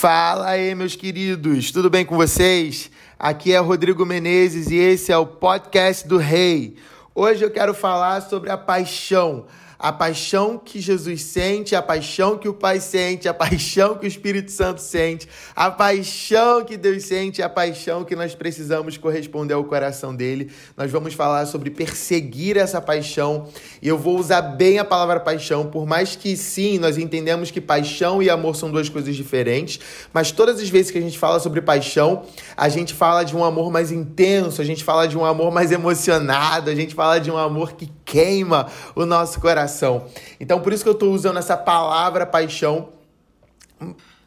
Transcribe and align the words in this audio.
Fala 0.00 0.50
aí, 0.50 0.76
meus 0.76 0.94
queridos, 0.94 1.72
tudo 1.72 1.90
bem 1.90 2.06
com 2.06 2.14
vocês? 2.14 2.88
Aqui 3.18 3.52
é 3.52 3.58
Rodrigo 3.58 4.06
Menezes 4.06 4.70
e 4.70 4.76
esse 4.76 5.10
é 5.10 5.18
o 5.18 5.26
podcast 5.26 6.06
do 6.06 6.18
Rei. 6.18 6.76
Hoje 7.12 7.44
eu 7.44 7.50
quero 7.50 7.74
falar 7.74 8.20
sobre 8.20 8.48
a 8.48 8.56
paixão 8.56 9.46
a 9.78 9.92
paixão 9.92 10.58
que 10.58 10.80
Jesus 10.80 11.22
sente, 11.22 11.76
a 11.76 11.80
paixão 11.80 12.36
que 12.36 12.48
o 12.48 12.54
Pai 12.54 12.80
sente, 12.80 13.28
a 13.28 13.34
paixão 13.34 13.96
que 13.96 14.06
o 14.06 14.08
Espírito 14.08 14.50
Santo 14.50 14.80
sente, 14.80 15.28
a 15.54 15.70
paixão 15.70 16.64
que 16.64 16.76
Deus 16.76 17.04
sente, 17.04 17.40
a 17.40 17.48
paixão 17.48 18.04
que 18.04 18.16
nós 18.16 18.34
precisamos 18.34 18.96
corresponder 18.96 19.54
ao 19.54 19.62
coração 19.62 20.14
dele. 20.14 20.50
Nós 20.76 20.90
vamos 20.90 21.14
falar 21.14 21.46
sobre 21.46 21.70
perseguir 21.70 22.56
essa 22.56 22.80
paixão 22.80 23.46
e 23.80 23.86
eu 23.86 23.96
vou 23.96 24.18
usar 24.18 24.42
bem 24.42 24.80
a 24.80 24.84
palavra 24.84 25.20
paixão, 25.20 25.66
por 25.66 25.86
mais 25.86 26.16
que 26.16 26.36
sim, 26.36 26.78
nós 26.78 26.98
entendemos 26.98 27.52
que 27.52 27.60
paixão 27.60 28.20
e 28.20 28.28
amor 28.28 28.56
são 28.56 28.70
duas 28.70 28.88
coisas 28.88 29.14
diferentes, 29.14 29.78
mas 30.12 30.32
todas 30.32 30.60
as 30.60 30.68
vezes 30.68 30.90
que 30.90 30.98
a 30.98 31.02
gente 31.02 31.18
fala 31.18 31.38
sobre 31.38 31.60
paixão, 31.60 32.24
a 32.56 32.68
gente 32.68 32.94
fala 32.94 33.22
de 33.22 33.36
um 33.36 33.44
amor 33.44 33.70
mais 33.70 33.92
intenso, 33.92 34.60
a 34.60 34.64
gente 34.64 34.82
fala 34.82 35.06
de 35.06 35.16
um 35.16 35.24
amor 35.24 35.52
mais 35.52 35.70
emocionado, 35.70 36.68
a 36.68 36.74
gente 36.74 36.94
fala 36.94 37.20
de 37.20 37.30
um 37.30 37.36
amor 37.36 37.74
que 37.74 37.88
queima 38.04 38.66
o 38.96 39.06
nosso 39.06 39.38
coração. 39.40 39.67
Então, 40.40 40.60
por 40.60 40.72
isso 40.72 40.82
que 40.82 40.88
eu 40.88 40.94
estou 40.94 41.12
usando 41.12 41.38
essa 41.38 41.56
palavra 41.56 42.26
paixão 42.26 42.88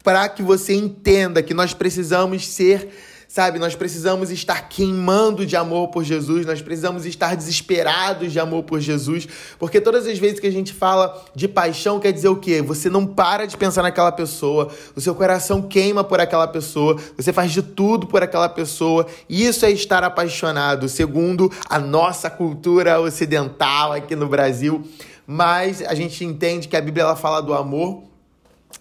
para 0.02 0.28
que 0.28 0.42
você 0.42 0.74
entenda 0.74 1.42
que 1.42 1.54
nós 1.54 1.74
precisamos 1.74 2.46
ser 2.46 2.90
Sabe, 3.32 3.58
nós 3.58 3.74
precisamos 3.74 4.30
estar 4.30 4.68
queimando 4.68 5.46
de 5.46 5.56
amor 5.56 5.88
por 5.88 6.04
Jesus, 6.04 6.44
nós 6.44 6.60
precisamos 6.60 7.06
estar 7.06 7.34
desesperados 7.34 8.30
de 8.30 8.38
amor 8.38 8.62
por 8.62 8.78
Jesus, 8.78 9.26
porque 9.58 9.80
todas 9.80 10.06
as 10.06 10.18
vezes 10.18 10.38
que 10.38 10.46
a 10.46 10.52
gente 10.52 10.70
fala 10.74 11.18
de 11.34 11.48
paixão, 11.48 11.98
quer 11.98 12.12
dizer 12.12 12.28
o 12.28 12.36
quê? 12.36 12.60
Você 12.60 12.90
não 12.90 13.06
para 13.06 13.46
de 13.46 13.56
pensar 13.56 13.82
naquela 13.82 14.12
pessoa, 14.12 14.68
o 14.94 15.00
seu 15.00 15.14
coração 15.14 15.62
queima 15.62 16.04
por 16.04 16.20
aquela 16.20 16.46
pessoa, 16.46 16.98
você 17.16 17.32
faz 17.32 17.50
de 17.50 17.62
tudo 17.62 18.06
por 18.06 18.22
aquela 18.22 18.50
pessoa, 18.50 19.06
e 19.26 19.46
isso 19.46 19.64
é 19.64 19.70
estar 19.70 20.04
apaixonado, 20.04 20.86
segundo 20.86 21.50
a 21.70 21.78
nossa 21.78 22.28
cultura 22.28 23.00
ocidental 23.00 23.94
aqui 23.94 24.14
no 24.14 24.28
Brasil. 24.28 24.86
Mas 25.26 25.82
a 25.82 25.94
gente 25.94 26.24
entende 26.24 26.68
que 26.68 26.76
a 26.76 26.80
Bíblia 26.80 27.04
ela 27.04 27.16
fala 27.16 27.40
do 27.40 27.54
amor 27.54 28.02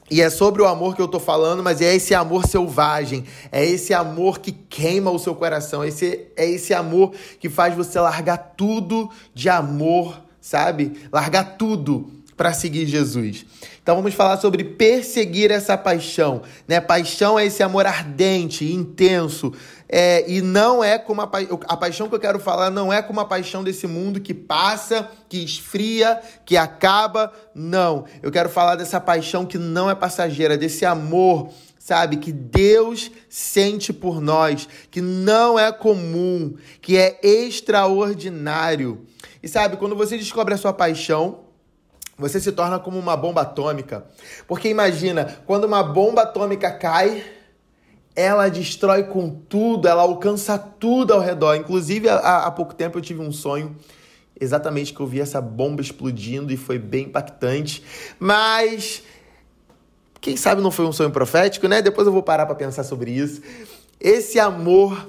e 0.10 0.22
é 0.22 0.30
sobre 0.30 0.62
o 0.62 0.68
amor 0.68 0.96
que 0.96 1.02
eu 1.02 1.08
tô 1.08 1.20
falando, 1.20 1.64
mas 1.64 1.82
é 1.82 1.96
esse 1.96 2.14
amor 2.14 2.46
selvagem, 2.46 3.24
é 3.52 3.66
esse 3.66 3.94
amor 3.94 4.40
que 4.40 4.52
queima 4.52 5.10
o 5.10 5.18
seu 5.18 5.34
coração, 5.34 5.86
esse, 5.86 6.28
é 6.36 6.50
esse 6.50 6.74
amor 6.74 7.14
que 7.40 7.50
faz 7.50 7.76
você 7.76 8.00
largar 8.00 8.38
tudo 8.58 9.10
de 9.34 9.48
amor, 9.48 10.22
sabe? 10.42 10.94
Largar 11.12 11.56
tudo 11.58 12.12
para 12.36 12.52
seguir 12.52 12.88
Jesus. 12.88 13.46
Então 13.82 13.96
vamos 13.96 14.14
falar 14.14 14.38
sobre 14.38 14.64
perseguir 14.64 15.50
essa 15.50 15.78
paixão, 15.78 16.42
né? 16.68 16.82
Paixão 16.82 17.40
é 17.40 17.46
esse 17.46 17.64
amor 17.64 17.86
ardente, 17.86 18.66
intenso, 18.66 19.54
é, 19.92 20.24
e 20.26 20.42
não 20.42 20.82
é 20.82 20.98
como 20.98 21.22
a, 21.22 21.28
pa... 21.28 21.40
a 21.68 21.76
paixão 21.76 22.08
que 22.08 22.16
eu 22.16 22.20
quero 22.20 22.40
falar 22.40 22.70
não 22.72 22.94
é 22.94 23.02
como 23.02 23.20
a 23.20 23.26
paixão 23.26 23.62
desse 23.62 23.86
mundo 23.86 24.22
que 24.22 24.34
passa, 24.34 25.10
que 25.28 25.44
esfria, 25.44 26.22
que 26.46 26.56
acaba. 26.56 27.34
Não, 27.54 28.06
eu 28.24 28.32
quero 28.32 28.48
falar 28.48 28.78
dessa 28.78 29.02
paixão 29.02 29.46
que 29.46 29.58
não 29.58 29.90
é 29.90 29.96
passageira, 29.96 30.58
desse 30.58 30.86
amor 30.86 31.50
sabe, 31.78 32.18
que 32.18 32.32
Deus 32.32 33.12
sente 33.28 33.92
por 33.92 34.22
nós, 34.22 34.70
que 34.92 35.02
não 35.02 35.58
é 35.58 35.72
comum, 35.72 36.56
que 36.80 36.96
é 36.96 37.20
extraordinário. 37.24 39.08
E 39.42 39.48
sabe, 39.48 39.78
quando 39.78 39.96
você 39.96 40.16
descobre 40.16 40.54
a 40.54 40.58
sua 40.58 40.72
paixão, 40.72 41.40
você 42.16 42.40
se 42.40 42.52
torna 42.52 42.78
como 42.78 43.00
uma 43.00 43.18
bomba 43.18 43.42
atômica. 43.42 44.06
Porque 44.48 44.70
imagina, 44.70 45.40
quando 45.48 45.64
uma 45.64 45.82
bomba 45.82 46.22
atômica 46.22 46.70
cai, 46.70 47.24
ela 48.16 48.50
destrói 48.50 49.04
com 49.04 49.30
tudo, 49.30 49.88
ela 49.88 50.02
alcança 50.02 50.58
tudo 50.58 51.14
ao 51.14 51.20
redor. 51.20 51.56
Inclusive, 51.56 52.10
há, 52.10 52.46
há 52.46 52.52
pouco 52.52 52.74
tempo 52.74 52.98
eu 52.98 53.02
tive 53.02 53.22
um 53.22 53.32
sonho 53.32 53.76
exatamente 54.40 54.94
que 54.94 55.00
eu 55.00 55.08
vi 55.08 55.22
essa 55.22 55.40
bomba 55.40 55.82
explodindo 55.82 56.52
e 56.52 56.58
foi 56.58 56.80
bem 56.80 57.06
impactante. 57.06 57.84
Mas 58.20 59.04
quem 60.20 60.36
sabe 60.36 60.62
não 60.62 60.72
foi 60.72 60.86
um 60.86 60.92
sonho 60.92 61.12
profético, 61.12 61.68
né? 61.68 61.82
Depois 61.82 62.08
eu 62.08 62.14
vou 62.14 62.24
parar 62.24 62.46
para 62.46 62.56
pensar 62.56 62.84
sobre 62.84 63.12
isso. 63.12 63.42
Esse 64.00 64.40
amor 64.40 65.08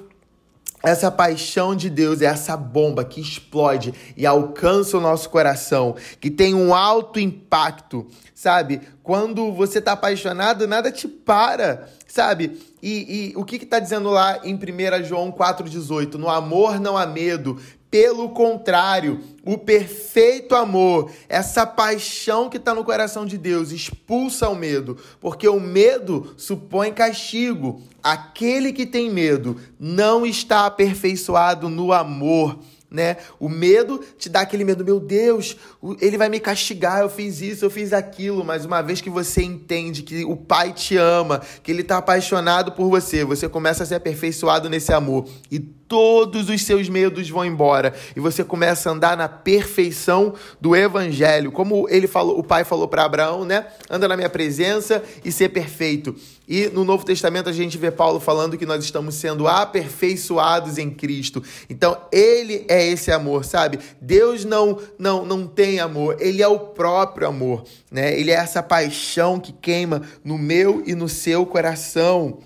essa 0.83 1.13
paixão 1.13 1.77
de 1.77 1.89
Deus 1.89 2.21
é 2.21 2.25
essa 2.25 2.57
bomba 2.57 3.05
que 3.05 3.21
explode 3.21 3.95
e 4.17 4.27
alcança 4.27 4.99
o 4.99 5.01
nosso 5.01 5.31
coração, 5.31 5.95
que 6.21 6.29
tem 6.29 6.55
um 6.55 6.75
alto 6.75 7.21
impacto, 7.21 8.07
sabe? 8.35 8.81
Quando 9.01 9.53
você 9.53 9.79
está 9.79 9.93
apaixonado, 9.93 10.67
nada 10.67 10.91
te 10.91 11.07
para, 11.07 11.89
sabe? 12.09 12.61
E, 12.83 13.31
e 13.31 13.37
o 13.37 13.45
que 13.45 13.57
está 13.57 13.79
dizendo 13.79 14.11
lá 14.11 14.41
em 14.43 14.55
1 14.55 15.05
João 15.05 15.31
4,18? 15.31 16.15
No 16.15 16.29
amor 16.29 16.81
não 16.81 16.99
há 16.99 17.07
medo, 17.07 17.59
pelo 17.93 18.31
contrário, 18.31 19.21
o 19.45 19.59
perfeito 19.59 20.55
amor, 20.55 21.13
essa 21.29 21.67
paixão 21.67 22.49
que 22.49 22.57
está 22.57 22.75
no 22.75 22.83
coração 22.83 23.27
de 23.27 23.37
Deus, 23.37 23.71
expulsa 23.71 24.49
o 24.49 24.55
medo, 24.57 24.97
porque 25.21 25.47
o 25.47 25.61
medo 25.61 26.33
supõe 26.39 26.91
castigo. 26.91 27.83
Aquele 28.03 28.73
que 28.73 28.87
tem 28.87 29.11
medo 29.11 29.61
não 29.79 30.25
está 30.25 30.67
aperfeiçoado 30.67 31.69
no 31.69 31.93
amor 31.93 32.59
né? 32.93 33.17
O 33.41 33.49
medo 33.49 34.01
te 34.19 34.29
dá 34.29 34.43
aquele 34.43 34.65
medo, 34.65 34.85
meu 34.85 35.01
Deus, 35.01 35.57
ele 36.01 36.19
vai 36.19 36.29
me 36.29 36.39
castigar, 36.39 37.01
eu 37.01 37.09
fiz 37.09 37.41
isso, 37.41 37.65
eu 37.65 37.71
fiz 37.71 37.93
aquilo, 37.93 38.45
mas 38.45 38.65
uma 38.65 38.83
vez 38.83 39.01
que 39.01 39.11
você 39.11 39.43
entende 39.43 40.03
que 40.03 40.25
o 40.25 40.37
Pai 40.37 40.73
te 40.73 40.97
ama, 40.97 41.41
que 41.63 41.71
ele 41.71 41.83
está 41.83 41.99
apaixonado 41.99 42.73
por 42.73 42.89
você, 42.89 43.25
você 43.25 43.49
começa 43.49 43.83
a 43.83 43.87
ser 43.87 43.97
aperfeiçoado 43.97 44.69
nesse 44.69 44.93
amor 44.93 45.27
e 45.51 45.59
todos 45.93 46.49
os 46.49 46.63
seus 46.63 46.89
medos 46.89 47.29
vão 47.29 47.45
embora 47.45 47.93
e 48.17 48.21
você 48.21 48.43
começa 48.43 48.89
a 48.89 48.95
andar 48.95 49.15
na 49.15 49.29
perfeição 49.29 50.33
do 50.59 50.75
evangelho, 50.75 51.53
como 51.53 51.87
ele 51.87 52.07
falou, 52.07 52.39
o 52.39 52.43
pai 52.43 52.65
falou 52.65 52.89
para 52.89 53.05
Abraão, 53.05 53.45
né? 53.45 53.67
Anda 53.91 54.09
na 54.09 54.17
minha 54.17 54.31
presença 54.31 55.03
e 55.23 55.31
ser 55.31 55.51
perfeito. 55.51 56.17
E 56.49 56.69
no 56.69 56.83
Novo 56.83 57.05
Testamento 57.05 57.51
a 57.51 57.53
gente 57.53 57.77
vê 57.77 57.91
Paulo 57.91 58.19
falando 58.21 58.57
que 58.57 58.65
nós 58.65 58.83
estamos 58.83 59.17
sendo 59.17 59.47
aperfeiçoados 59.47 60.79
em 60.79 60.89
Cristo. 60.89 61.43
Então, 61.69 61.99
ele 62.11 62.65
é 62.71 62.87
esse 62.87 63.13
amor, 63.13 63.45
sabe? 63.45 63.79
Deus 64.01 64.47
não 64.47 64.79
não 64.99 65.27
não 65.27 65.47
tem 65.47 65.79
amor, 65.79 66.17
ele 66.21 66.41
é 66.43 66.49
o 66.49 66.59
próprio 66.59 67.29
amor, 67.29 67.65
né? 67.91 68.19
Ele 68.19 68.31
é 68.31 68.35
essa 68.35 68.63
paixão 68.63 69.39
que 69.39 69.53
queima 69.53 70.01
no 70.25 70.39
meu 70.39 70.83
e 70.87 70.95
no 70.95 71.07
seu 71.07 71.45
coração. 71.45 72.39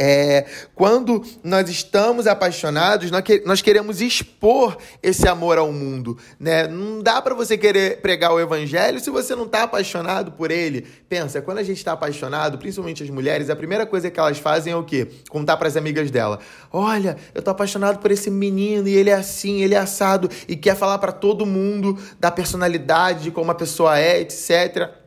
É, 0.00 0.46
quando 0.76 1.24
nós 1.42 1.68
estamos 1.68 2.28
apaixonados, 2.28 3.10
nós 3.44 3.60
queremos 3.60 4.00
expor 4.00 4.76
esse 5.02 5.26
amor 5.26 5.58
ao 5.58 5.72
mundo, 5.72 6.16
né? 6.38 6.68
Não 6.68 7.02
dá 7.02 7.20
para 7.20 7.34
você 7.34 7.58
querer 7.58 8.00
pregar 8.00 8.32
o 8.32 8.38
evangelho 8.38 9.00
se 9.00 9.10
você 9.10 9.34
não 9.34 9.44
está 9.44 9.64
apaixonado 9.64 10.30
por 10.30 10.52
ele. 10.52 10.86
Pensa, 11.08 11.42
quando 11.42 11.58
a 11.58 11.64
gente 11.64 11.78
está 11.78 11.92
apaixonado, 11.92 12.58
principalmente 12.58 13.02
as 13.02 13.10
mulheres, 13.10 13.50
a 13.50 13.56
primeira 13.56 13.84
coisa 13.84 14.08
que 14.08 14.20
elas 14.20 14.38
fazem 14.38 14.72
é 14.72 14.76
o 14.76 14.84
quê? 14.84 15.08
Contar 15.28 15.56
para 15.56 15.66
as 15.66 15.76
amigas 15.76 16.12
dela: 16.12 16.38
"Olha, 16.72 17.16
eu 17.34 17.42
tô 17.42 17.50
apaixonado 17.50 17.98
por 17.98 18.12
esse 18.12 18.30
menino 18.30 18.86
e 18.86 18.94
ele 18.94 19.10
é 19.10 19.14
assim, 19.14 19.62
ele 19.62 19.74
é 19.74 19.78
assado" 19.78 20.30
e 20.46 20.54
quer 20.54 20.76
falar 20.76 20.98
para 20.98 21.10
todo 21.10 21.44
mundo 21.44 21.98
da 22.20 22.30
personalidade, 22.30 23.24
de 23.24 23.30
como 23.32 23.50
a 23.50 23.54
pessoa 23.54 23.98
é, 23.98 24.20
etc. 24.20 24.97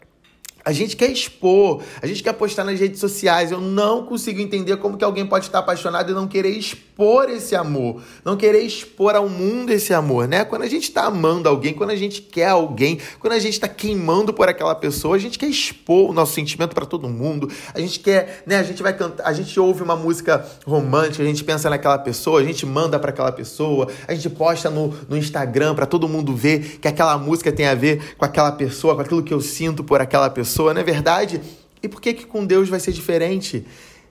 A 0.63 0.71
gente 0.71 0.95
quer 0.95 1.09
expor, 1.09 1.81
a 2.01 2.07
gente 2.07 2.21
quer 2.21 2.33
postar 2.33 2.63
nas 2.63 2.79
redes 2.79 2.99
sociais. 2.99 3.51
Eu 3.51 3.59
não 3.59 4.05
consigo 4.05 4.39
entender 4.39 4.77
como 4.77 4.97
que 4.97 5.03
alguém 5.03 5.25
pode 5.25 5.45
estar 5.45 5.59
apaixonado 5.59 6.11
e 6.11 6.15
não 6.15 6.27
querer 6.27 6.51
expor 6.51 7.29
esse 7.29 7.55
amor, 7.55 8.01
não 8.23 8.37
querer 8.37 8.61
expor 8.61 9.15
ao 9.15 9.27
mundo 9.27 9.71
esse 9.71 9.91
amor, 9.91 10.27
né? 10.27 10.45
Quando 10.45 10.61
a 10.61 10.67
gente 10.67 10.83
está 10.83 11.05
amando 11.05 11.49
alguém, 11.49 11.73
quando 11.73 11.89
a 11.89 11.95
gente 11.95 12.21
quer 12.21 12.49
alguém, 12.49 12.99
quando 13.19 13.33
a 13.33 13.39
gente 13.39 13.53
está 13.53 13.67
queimando 13.67 14.31
por 14.31 14.47
aquela 14.47 14.75
pessoa, 14.75 15.15
a 15.15 15.19
gente 15.19 15.39
quer 15.39 15.47
expor 15.47 16.11
o 16.11 16.13
nosso 16.13 16.33
sentimento 16.33 16.75
para 16.75 16.85
todo 16.85 17.09
mundo. 17.09 17.49
A 17.73 17.79
gente 17.79 17.99
quer, 17.99 18.43
né? 18.45 18.57
A 18.57 18.63
gente 18.63 18.83
vai 18.83 18.95
cantar, 18.95 19.25
a 19.25 19.33
gente 19.33 19.59
ouve 19.59 19.81
uma 19.81 19.95
música 19.95 20.45
romântica, 20.65 21.23
a 21.23 21.25
gente 21.25 21.43
pensa 21.43 21.69
naquela 21.71 21.97
pessoa, 21.97 22.39
a 22.39 22.43
gente 22.43 22.67
manda 22.67 22.99
para 22.99 23.09
aquela 23.09 23.31
pessoa, 23.31 23.87
a 24.07 24.13
gente 24.13 24.29
posta 24.29 24.69
no, 24.69 24.93
no 25.09 25.17
Instagram 25.17 25.73
para 25.73 25.87
todo 25.87 26.07
mundo 26.07 26.35
ver 26.35 26.77
que 26.79 26.87
aquela 26.87 27.17
música 27.17 27.51
tem 27.51 27.65
a 27.65 27.73
ver 27.73 28.15
com 28.15 28.25
aquela 28.25 28.51
pessoa, 28.51 28.93
com 28.93 29.01
aquilo 29.01 29.23
que 29.23 29.33
eu 29.33 29.41
sinto 29.41 29.83
por 29.83 29.99
aquela 29.99 30.29
pessoa 30.29 30.50
pessoa, 30.51 30.73
não 30.73 30.81
é 30.81 30.83
verdade? 30.83 31.41
E 31.81 31.87
por 31.87 32.01
que 32.01 32.13
que 32.13 32.25
com 32.25 32.45
Deus 32.45 32.67
vai 32.67 32.79
ser 32.79 32.91
diferente, 32.91 33.65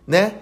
né? 0.06 0.32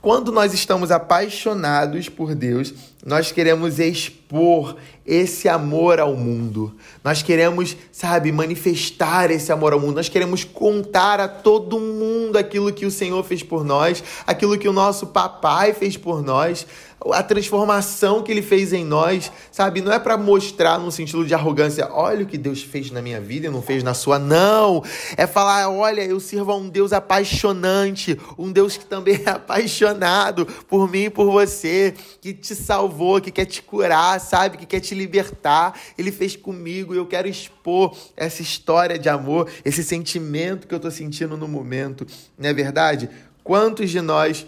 Quando 0.00 0.32
nós 0.32 0.52
estamos 0.52 0.90
apaixonados 0.90 2.08
por 2.08 2.34
Deus, 2.34 2.74
nós 3.06 3.30
queremos 3.30 3.78
expor 3.78 4.76
esse 5.06 5.48
amor 5.48 6.00
ao 6.00 6.16
mundo. 6.16 6.74
Nós 7.04 7.22
queremos, 7.22 7.76
sabe, 7.92 8.32
manifestar 8.32 9.30
esse 9.30 9.52
amor 9.52 9.72
ao 9.72 9.78
mundo. 9.78 9.96
Nós 9.96 10.08
queremos 10.08 10.42
contar 10.42 11.20
a 11.20 11.28
todo 11.28 11.78
mundo 11.78 12.36
aquilo 12.36 12.72
que 12.72 12.84
o 12.84 12.90
Senhor 12.90 13.22
fez 13.22 13.44
por 13.44 13.64
nós, 13.64 14.02
aquilo 14.26 14.58
que 14.58 14.68
o 14.68 14.72
nosso 14.72 15.08
papai 15.08 15.72
fez 15.72 15.96
por 15.96 16.20
nós 16.20 16.66
a 17.10 17.22
transformação 17.22 18.22
que 18.22 18.30
ele 18.30 18.42
fez 18.42 18.72
em 18.72 18.84
nós, 18.84 19.32
sabe? 19.50 19.80
Não 19.80 19.92
é 19.92 19.98
para 19.98 20.16
mostrar 20.16 20.78
num 20.78 20.90
sentido 20.90 21.24
de 21.24 21.34
arrogância, 21.34 21.88
olha 21.90 22.24
o 22.24 22.26
que 22.26 22.38
Deus 22.38 22.62
fez 22.62 22.90
na 22.90 23.02
minha 23.02 23.20
vida 23.20 23.46
e 23.46 23.50
não 23.50 23.62
fez 23.62 23.82
na 23.82 23.94
sua, 23.94 24.18
não. 24.18 24.84
É 25.16 25.26
falar, 25.26 25.68
olha, 25.70 26.02
eu 26.02 26.20
sirvo 26.20 26.52
a 26.52 26.56
um 26.56 26.68
Deus 26.68 26.92
apaixonante, 26.92 28.18
um 28.38 28.52
Deus 28.52 28.76
que 28.76 28.84
também 28.84 29.20
é 29.24 29.30
apaixonado 29.30 30.46
por 30.68 30.90
mim 30.90 31.04
e 31.04 31.10
por 31.10 31.30
você, 31.30 31.94
que 32.20 32.32
te 32.32 32.54
salvou, 32.54 33.20
que 33.20 33.30
quer 33.30 33.46
te 33.46 33.62
curar, 33.62 34.20
sabe? 34.20 34.58
Que 34.58 34.66
quer 34.66 34.80
te 34.80 34.94
libertar. 34.94 35.78
Ele 35.96 36.12
fez 36.12 36.36
comigo 36.36 36.94
e 36.94 36.98
eu 36.98 37.06
quero 37.06 37.26
expor 37.28 37.96
essa 38.16 38.42
história 38.42 38.98
de 38.98 39.08
amor, 39.08 39.50
esse 39.64 39.82
sentimento 39.82 40.66
que 40.66 40.74
eu 40.74 40.80
tô 40.80 40.90
sentindo 40.90 41.36
no 41.36 41.48
momento. 41.48 42.06
Não 42.38 42.48
é 42.48 42.52
verdade? 42.52 43.08
Quantos 43.42 43.90
de 43.90 44.00
nós 44.00 44.46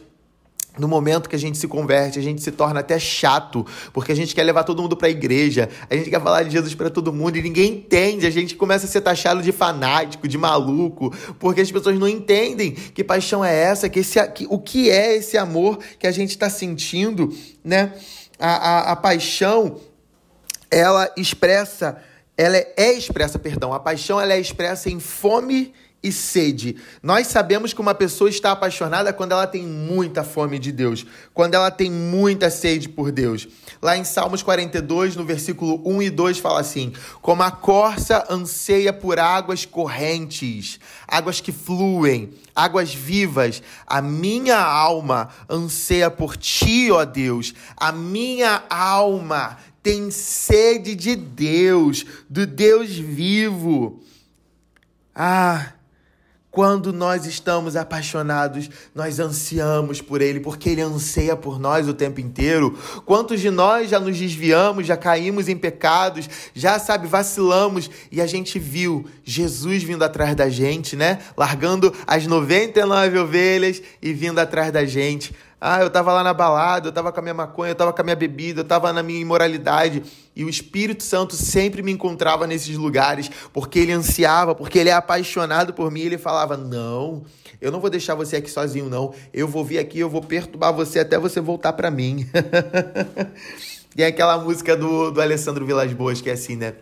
no 0.78 0.88
momento 0.88 1.28
que 1.28 1.36
a 1.36 1.38
gente 1.38 1.56
se 1.56 1.68
converte, 1.68 2.18
a 2.18 2.22
gente 2.22 2.42
se 2.42 2.50
torna 2.50 2.80
até 2.80 2.98
chato, 2.98 3.64
porque 3.92 4.10
a 4.10 4.16
gente 4.16 4.34
quer 4.34 4.42
levar 4.42 4.64
todo 4.64 4.82
mundo 4.82 4.96
para 4.96 5.06
a 5.06 5.10
igreja, 5.10 5.68
a 5.88 5.94
gente 5.94 6.10
quer 6.10 6.20
falar 6.20 6.42
de 6.42 6.50
Jesus 6.50 6.74
para 6.74 6.90
todo 6.90 7.12
mundo 7.12 7.36
e 7.36 7.42
ninguém 7.42 7.74
entende, 7.74 8.26
a 8.26 8.30
gente 8.30 8.56
começa 8.56 8.86
a 8.86 8.88
ser 8.88 9.00
taxado 9.00 9.42
de 9.42 9.52
fanático, 9.52 10.26
de 10.26 10.36
maluco, 10.36 11.14
porque 11.38 11.60
as 11.60 11.70
pessoas 11.70 11.98
não 11.98 12.08
entendem 12.08 12.72
que 12.72 13.04
paixão 13.04 13.44
é 13.44 13.54
essa, 13.54 13.88
que, 13.88 14.00
esse, 14.00 14.24
que 14.28 14.46
o 14.50 14.58
que 14.58 14.90
é 14.90 15.16
esse 15.16 15.38
amor 15.38 15.78
que 15.98 16.06
a 16.06 16.12
gente 16.12 16.30
está 16.30 16.50
sentindo, 16.50 17.32
né? 17.62 17.92
A, 18.38 18.48
a, 18.48 18.92
a 18.92 18.96
paixão, 18.96 19.76
ela 20.68 21.08
expressa, 21.16 21.98
ela 22.36 22.56
é, 22.56 22.74
é 22.76 22.92
expressa, 22.92 23.38
perdão, 23.38 23.72
a 23.72 23.78
paixão 23.78 24.20
ela 24.20 24.32
é 24.32 24.40
expressa 24.40 24.90
em 24.90 24.98
fome 24.98 25.72
e 26.04 26.12
sede. 26.12 26.76
Nós 27.02 27.28
sabemos 27.28 27.72
que 27.72 27.80
uma 27.80 27.94
pessoa 27.94 28.28
está 28.28 28.52
apaixonada 28.52 29.10
quando 29.10 29.32
ela 29.32 29.46
tem 29.46 29.62
muita 29.66 30.22
fome 30.22 30.58
de 30.58 30.70
Deus, 30.70 31.06
quando 31.32 31.54
ela 31.54 31.70
tem 31.70 31.90
muita 31.90 32.50
sede 32.50 32.90
por 32.90 33.10
Deus. 33.10 33.48
Lá 33.80 33.96
em 33.96 34.04
Salmos 34.04 34.42
42, 34.42 35.16
no 35.16 35.24
versículo 35.24 35.80
1 35.84 36.02
e 36.02 36.10
2, 36.10 36.38
fala 36.38 36.60
assim: 36.60 36.92
Como 37.22 37.42
a 37.42 37.50
corça 37.50 38.26
anseia 38.28 38.92
por 38.92 39.18
águas 39.18 39.64
correntes, 39.64 40.78
águas 41.08 41.40
que 41.40 41.50
fluem, 41.50 42.34
águas 42.54 42.94
vivas, 42.94 43.62
a 43.86 44.02
minha 44.02 44.58
alma 44.58 45.30
anseia 45.48 46.10
por 46.10 46.36
ti, 46.36 46.90
ó 46.90 47.02
Deus, 47.06 47.54
a 47.76 47.90
minha 47.90 48.62
alma 48.68 49.56
tem 49.82 50.10
sede 50.10 50.94
de 50.94 51.16
Deus, 51.16 52.04
do 52.28 52.46
Deus 52.46 52.90
vivo. 52.90 54.02
Ah, 55.14 55.74
quando 56.54 56.92
nós 56.92 57.26
estamos 57.26 57.74
apaixonados, 57.74 58.70
nós 58.94 59.18
ansiamos 59.18 60.00
por 60.00 60.22
Ele, 60.22 60.38
porque 60.38 60.70
Ele 60.70 60.82
anseia 60.82 61.34
por 61.34 61.58
nós 61.58 61.88
o 61.88 61.92
tempo 61.92 62.20
inteiro. 62.20 62.78
Quantos 63.04 63.40
de 63.40 63.50
nós 63.50 63.90
já 63.90 63.98
nos 63.98 64.16
desviamos, 64.16 64.86
já 64.86 64.96
caímos 64.96 65.48
em 65.48 65.56
pecados, 65.56 66.30
já, 66.54 66.78
sabe, 66.78 67.08
vacilamos 67.08 67.90
e 68.08 68.20
a 68.20 68.26
gente 68.28 68.60
viu 68.60 69.04
Jesus 69.24 69.82
vindo 69.82 70.04
atrás 70.04 70.36
da 70.36 70.48
gente, 70.48 70.94
né? 70.94 71.18
Largando 71.36 71.92
as 72.06 72.24
99 72.24 73.18
ovelhas 73.18 73.82
e 74.00 74.12
vindo 74.12 74.38
atrás 74.38 74.70
da 74.70 74.84
gente. 74.84 75.34
Ah, 75.66 75.80
eu 75.80 75.88
tava 75.88 76.12
lá 76.12 76.22
na 76.22 76.34
balada, 76.34 76.88
eu 76.88 76.92
tava 76.92 77.10
com 77.10 77.20
a 77.20 77.22
minha 77.22 77.32
maconha, 77.32 77.70
eu 77.70 77.74
tava 77.74 77.90
com 77.90 77.98
a 78.02 78.04
minha 78.04 78.14
bebida, 78.14 78.60
eu 78.60 78.64
tava 78.66 78.92
na 78.92 79.02
minha 79.02 79.18
imoralidade. 79.18 80.02
E 80.36 80.44
o 80.44 80.48
Espírito 80.50 81.02
Santo 81.02 81.34
sempre 81.34 81.82
me 81.82 81.90
encontrava 81.90 82.46
nesses 82.46 82.76
lugares, 82.76 83.30
porque 83.50 83.78
ele 83.78 83.92
ansiava, 83.92 84.54
porque 84.54 84.78
ele 84.78 84.90
é 84.90 84.92
apaixonado 84.92 85.72
por 85.72 85.90
mim. 85.90 86.02
Ele 86.02 86.18
falava: 86.18 86.54
Não, 86.54 87.24
eu 87.62 87.72
não 87.72 87.80
vou 87.80 87.88
deixar 87.88 88.14
você 88.14 88.36
aqui 88.36 88.50
sozinho, 88.50 88.90
não. 88.90 89.14
Eu 89.32 89.48
vou 89.48 89.64
vir 89.64 89.78
aqui, 89.78 90.00
eu 90.00 90.10
vou 90.10 90.20
perturbar 90.20 90.70
você 90.74 90.98
até 90.98 91.18
você 91.18 91.40
voltar 91.40 91.72
para 91.72 91.90
mim. 91.90 92.28
e 93.96 94.02
é 94.02 94.06
aquela 94.06 94.36
música 94.36 94.76
do, 94.76 95.12
do 95.12 95.22
Alessandro 95.22 95.64
Vilas 95.64 95.90
Boas 95.94 96.20
que 96.20 96.28
é 96.28 96.34
assim, 96.34 96.56
né? 96.56 96.74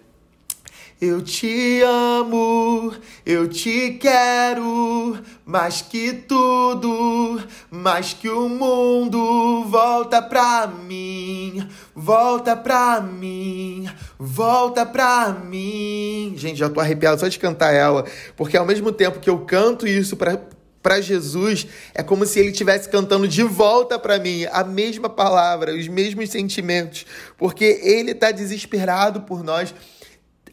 Eu 1.04 1.20
te 1.20 1.82
amo, 1.82 2.94
eu 3.26 3.48
te 3.48 3.98
quero, 4.00 5.18
mais 5.44 5.82
que 5.82 6.12
tudo, 6.12 7.42
mais 7.68 8.14
que 8.14 8.28
o 8.28 8.48
mundo. 8.48 9.64
Volta 9.64 10.22
pra 10.22 10.68
mim, 10.68 11.68
volta 11.92 12.54
pra 12.54 13.00
mim, 13.00 13.90
volta 14.16 14.86
pra 14.86 15.30
mim. 15.30 16.34
Gente, 16.36 16.58
já 16.60 16.70
tô 16.70 16.78
arrepiado 16.78 17.18
só 17.18 17.26
de 17.26 17.36
cantar 17.36 17.74
ela, 17.74 18.04
porque 18.36 18.56
ao 18.56 18.64
mesmo 18.64 18.92
tempo 18.92 19.18
que 19.18 19.28
eu 19.28 19.40
canto 19.40 19.88
isso 19.88 20.16
pra, 20.16 20.38
para 20.80 21.00
Jesus 21.00 21.66
é 21.92 22.04
como 22.04 22.24
se 22.24 22.38
ele 22.38 22.50
estivesse 22.50 22.88
cantando 22.88 23.26
de 23.26 23.42
volta 23.42 23.98
para 23.98 24.20
mim 24.20 24.44
a 24.52 24.62
mesma 24.62 25.08
palavra, 25.08 25.74
os 25.74 25.88
mesmos 25.88 26.30
sentimentos, 26.30 27.04
porque 27.36 27.80
ele 27.82 28.12
está 28.12 28.30
desesperado 28.30 29.22
por 29.22 29.42
nós 29.42 29.74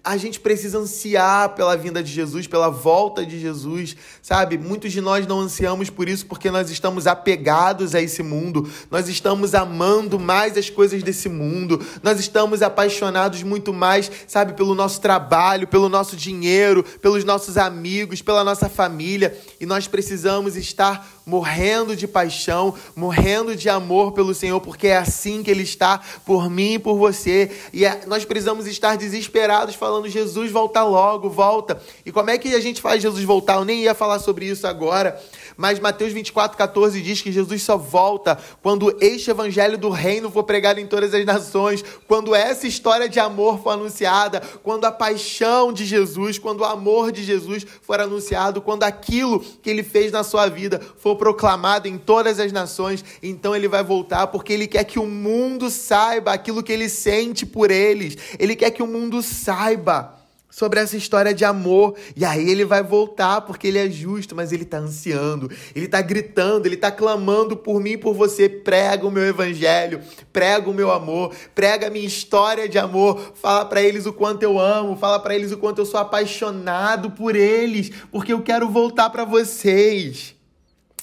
a 0.03 0.17
gente 0.17 0.39
precisa 0.39 0.79
ansiar 0.79 1.49
pela 1.55 1.75
vinda 1.75 2.01
de 2.01 2.11
Jesus, 2.11 2.47
pela 2.47 2.69
volta 2.69 3.25
de 3.25 3.39
Jesus, 3.39 3.95
sabe? 4.21 4.57
Muitos 4.57 4.91
de 4.91 5.01
nós 5.01 5.27
não 5.27 5.41
ansiamos 5.41 5.89
por 5.89 6.07
isso 6.07 6.25
porque 6.25 6.49
nós 6.49 6.69
estamos 6.69 7.05
apegados 7.05 7.93
a 7.93 8.01
esse 8.01 8.23
mundo, 8.23 8.69
nós 8.89 9.09
estamos 9.09 9.53
amando 9.53 10.19
mais 10.19 10.57
as 10.57 10.69
coisas 10.69 11.03
desse 11.03 11.27
mundo, 11.27 11.85
nós 12.01 12.19
estamos 12.19 12.61
apaixonados 12.61 13.43
muito 13.43 13.73
mais, 13.73 14.09
sabe, 14.27 14.53
pelo 14.53 14.73
nosso 14.73 15.01
trabalho, 15.01 15.67
pelo 15.67 15.89
nosso 15.89 16.15
dinheiro, 16.15 16.83
pelos 17.01 17.23
nossos 17.23 17.57
amigos, 17.57 18.21
pela 18.21 18.43
nossa 18.43 18.69
família, 18.69 19.37
e 19.59 19.65
nós 19.65 19.87
precisamos 19.87 20.55
estar 20.55 21.19
morrendo 21.29 21.95
de 21.95 22.07
paixão, 22.07 22.73
morrendo 22.95 23.55
de 23.55 23.69
amor 23.69 24.13
pelo 24.13 24.33
Senhor, 24.33 24.59
porque 24.59 24.87
é 24.87 24.97
assim 24.97 25.43
que 25.43 25.51
Ele 25.51 25.61
está 25.61 25.99
por 26.25 26.49
mim 26.49 26.73
e 26.73 26.79
por 26.79 26.97
você. 26.97 27.51
E 27.71 27.85
é, 27.85 28.01
nós 28.07 28.25
precisamos 28.25 28.65
estar 28.65 28.97
desesperados 28.97 29.75
falando: 29.75 29.88
Jesus, 30.07 30.51
volta 30.51 30.83
logo, 30.83 31.29
volta. 31.29 31.81
E 32.05 32.11
como 32.11 32.29
é 32.29 32.37
que 32.37 32.53
a 32.53 32.59
gente 32.59 32.81
faz 32.81 33.01
Jesus 33.01 33.23
voltar? 33.23 33.55
Eu 33.55 33.65
nem 33.65 33.81
ia 33.81 33.93
falar 33.93 34.19
sobre 34.19 34.45
isso 34.45 34.67
agora. 34.67 35.21
Mas 35.59 35.77
Mateus 35.77 36.13
24, 36.13 36.57
14 36.57 37.01
diz 37.01 37.21
que 37.21 37.33
Jesus 37.33 37.63
só 37.63 37.75
volta 37.75 38.39
quando 38.63 38.95
este 39.01 39.29
evangelho 39.29 39.77
do 39.77 39.89
reino 39.89 40.31
for 40.31 40.45
pregado 40.45 40.79
em 40.79 40.87
todas 40.87 41.13
as 41.13 41.25
nações, 41.25 41.83
quando 42.07 42.33
essa 42.33 42.65
história 42.65 43.09
de 43.09 43.19
amor 43.19 43.59
for 43.61 43.71
anunciada, 43.71 44.41
quando 44.63 44.85
a 44.85 44.91
paixão 44.91 45.73
de 45.73 45.85
Jesus, 45.85 46.39
quando 46.39 46.61
o 46.61 46.63
amor 46.63 47.11
de 47.11 47.25
Jesus 47.25 47.67
for 47.81 47.99
anunciado, 47.99 48.61
quando 48.61 48.83
aquilo 48.83 49.41
que 49.41 49.69
ele 49.69 49.83
fez 49.83 50.13
na 50.13 50.23
sua 50.23 50.47
vida 50.47 50.79
for 50.97 51.17
proclamado 51.17 51.89
em 51.89 51.97
todas 51.97 52.39
as 52.39 52.53
nações, 52.53 53.03
então 53.21 53.53
ele 53.53 53.67
vai 53.67 53.83
voltar 53.83 54.27
porque 54.27 54.53
ele 54.53 54.65
quer 54.65 54.85
que 54.85 54.97
o 54.97 55.05
mundo 55.05 55.69
saiba 55.69 56.31
aquilo 56.31 56.63
que 56.63 56.71
ele 56.71 56.87
sente 56.87 57.45
por 57.45 57.69
eles. 57.69 58.15
Ele 58.39 58.55
quer 58.55 58.71
que 58.71 58.81
o 58.81 58.87
mundo 58.87 59.21
saiba 59.21 60.18
sobre 60.49 60.79
essa 60.79 60.97
história 60.97 61.33
de 61.33 61.45
amor. 61.45 61.95
E 62.15 62.25
aí 62.25 62.49
ele 62.49 62.65
vai 62.65 62.83
voltar 62.83 63.41
porque 63.41 63.67
ele 63.67 63.77
é 63.77 63.89
justo, 63.89 64.35
mas 64.35 64.51
ele 64.51 64.63
está 64.63 64.77
ansiando, 64.77 65.49
ele 65.75 65.85
está 65.85 66.01
gritando, 66.01 66.65
ele 66.65 66.75
está 66.75 66.91
clamando 66.91 67.55
por 67.55 67.79
mim 67.79 67.97
por 67.97 68.13
você. 68.13 68.49
Prega 68.49 69.05
o 69.05 69.11
meu 69.11 69.23
evangelho, 69.23 70.01
prega 70.33 70.69
o 70.69 70.73
meu 70.73 70.91
amor, 70.91 71.33
prega 71.53 71.87
a 71.87 71.89
minha 71.89 72.05
história 72.05 72.67
de 72.67 72.77
amor. 72.77 73.33
Fala 73.35 73.65
para 73.65 73.81
eles 73.81 74.05
o 74.05 74.13
quanto 74.13 74.43
eu 74.43 74.59
amo, 74.59 74.97
fala 74.97 75.19
para 75.19 75.35
eles 75.35 75.51
o 75.51 75.57
quanto 75.57 75.79
eu 75.79 75.85
sou 75.85 75.99
apaixonado 75.99 77.11
por 77.11 77.35
eles, 77.35 77.91
porque 78.11 78.33
eu 78.33 78.41
quero 78.41 78.69
voltar 78.69 79.09
para 79.09 79.25
vocês. 79.25 80.35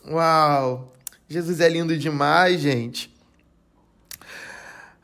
Uau! 0.08 0.92
Jesus 1.28 1.60
é 1.60 1.68
lindo 1.68 1.96
demais, 1.98 2.60
gente. 2.60 3.15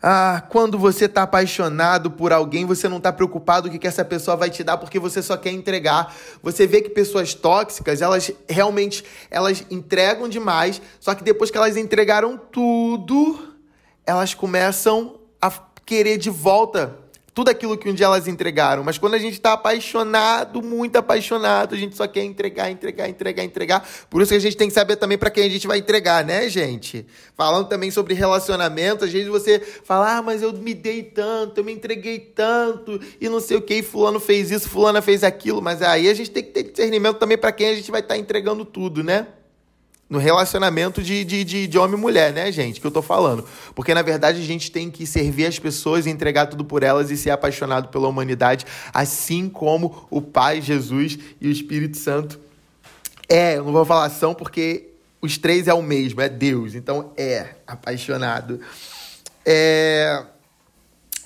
Ah, 0.02 0.42
quando 0.48 0.76
você 0.76 1.04
está 1.04 1.22
apaixonado 1.22 2.10
por 2.10 2.32
alguém, 2.32 2.66
você 2.66 2.88
não 2.88 2.96
está 2.96 3.12
preocupado 3.12 3.70
com 3.70 3.76
o 3.76 3.78
que 3.78 3.86
essa 3.86 4.04
pessoa 4.04 4.36
vai 4.36 4.50
te 4.50 4.64
dar, 4.64 4.76
porque 4.76 4.98
você 4.98 5.22
só 5.22 5.36
quer 5.36 5.52
entregar. 5.52 6.12
Você 6.42 6.66
vê 6.66 6.82
que 6.82 6.90
pessoas 6.90 7.34
tóxicas, 7.34 8.02
elas 8.02 8.32
realmente 8.48 9.04
elas 9.30 9.64
entregam 9.70 10.28
demais, 10.28 10.82
só 10.98 11.14
que 11.14 11.22
depois 11.22 11.52
que 11.52 11.56
elas 11.56 11.76
entregaram 11.76 12.36
tudo, 12.36 13.54
elas 14.04 14.34
começam 14.34 15.20
a 15.40 15.52
querer 15.86 16.18
de 16.18 16.30
volta 16.30 16.98
tudo 17.34 17.50
aquilo 17.50 17.76
que 17.78 17.88
um 17.88 17.94
dia 17.94 18.06
elas 18.06 18.28
entregaram. 18.28 18.84
Mas 18.84 18.98
quando 18.98 19.14
a 19.14 19.18
gente 19.18 19.34
está 19.34 19.54
apaixonado, 19.54 20.62
muito 20.62 20.96
apaixonado, 20.96 21.74
a 21.74 21.78
gente 21.78 21.96
só 21.96 22.06
quer 22.06 22.24
entregar, 22.24 22.70
entregar, 22.70 23.08
entregar, 23.08 23.42
entregar. 23.42 23.88
Por 24.10 24.20
isso 24.20 24.30
que 24.30 24.36
a 24.36 24.40
gente 24.40 24.56
tem 24.56 24.68
que 24.68 24.74
saber 24.74 24.96
também 24.96 25.16
para 25.16 25.30
quem 25.30 25.44
a 25.44 25.48
gente 25.48 25.66
vai 25.66 25.78
entregar, 25.78 26.24
né, 26.24 26.48
gente? 26.48 27.06
Falando 27.34 27.68
também 27.68 27.90
sobre 27.90 28.14
relacionamento, 28.14 29.04
às 29.04 29.12
vezes 29.12 29.28
você 29.28 29.60
fala, 29.60 30.18
ah, 30.18 30.22
mas 30.22 30.42
eu 30.42 30.52
me 30.52 30.74
dei 30.74 31.02
tanto, 31.02 31.58
eu 31.58 31.64
me 31.64 31.72
entreguei 31.72 32.18
tanto, 32.18 33.00
e 33.20 33.28
não 33.28 33.40
sei 33.40 33.56
o 33.56 33.62
que, 33.62 33.82
fulano 33.82 34.20
fez 34.20 34.50
isso, 34.50 34.68
fulana 34.68 35.00
fez 35.00 35.24
aquilo. 35.24 35.62
Mas 35.62 35.80
aí 35.80 36.08
a 36.08 36.14
gente 36.14 36.30
tem 36.30 36.42
que 36.42 36.50
ter 36.50 36.64
discernimento 36.64 37.16
também 37.16 37.38
para 37.38 37.52
quem 37.52 37.68
a 37.68 37.74
gente 37.74 37.90
vai 37.90 38.00
estar 38.00 38.14
tá 38.14 38.20
entregando 38.20 38.64
tudo, 38.64 39.02
né? 39.02 39.26
No 40.12 40.18
relacionamento 40.18 41.02
de, 41.02 41.24
de, 41.24 41.42
de, 41.42 41.66
de, 41.66 41.78
homem 41.78 41.96
e 41.96 42.00
mulher, 42.00 42.34
né, 42.34 42.52
gente? 42.52 42.78
Que 42.78 42.86
eu 42.86 42.90
tô 42.90 43.00
falando. 43.00 43.46
Porque, 43.74 43.94
na 43.94 44.02
verdade, 44.02 44.42
a 44.42 44.44
gente 44.44 44.70
tem 44.70 44.90
que 44.90 45.06
servir 45.06 45.46
as 45.46 45.58
pessoas, 45.58 46.06
entregar 46.06 46.48
tudo 46.48 46.66
por 46.66 46.82
elas 46.82 47.10
e 47.10 47.16
ser 47.16 47.30
apaixonado 47.30 47.88
pela 47.88 48.08
humanidade, 48.08 48.66
assim 48.92 49.48
como 49.48 50.06
o 50.10 50.20
Pai, 50.20 50.60
Jesus 50.60 51.18
e 51.40 51.48
o 51.48 51.50
Espírito 51.50 51.96
Santo. 51.96 52.38
É, 53.26 53.56
eu 53.56 53.64
não 53.64 53.72
vou 53.72 53.86
falar 53.86 54.10
são 54.10 54.34
porque 54.34 54.90
os 55.18 55.38
três 55.38 55.66
é 55.66 55.72
o 55.72 55.80
mesmo, 55.80 56.20
é 56.20 56.28
Deus. 56.28 56.74
Então, 56.74 57.10
é 57.16 57.54
apaixonado. 57.66 58.60
É... 59.46 60.26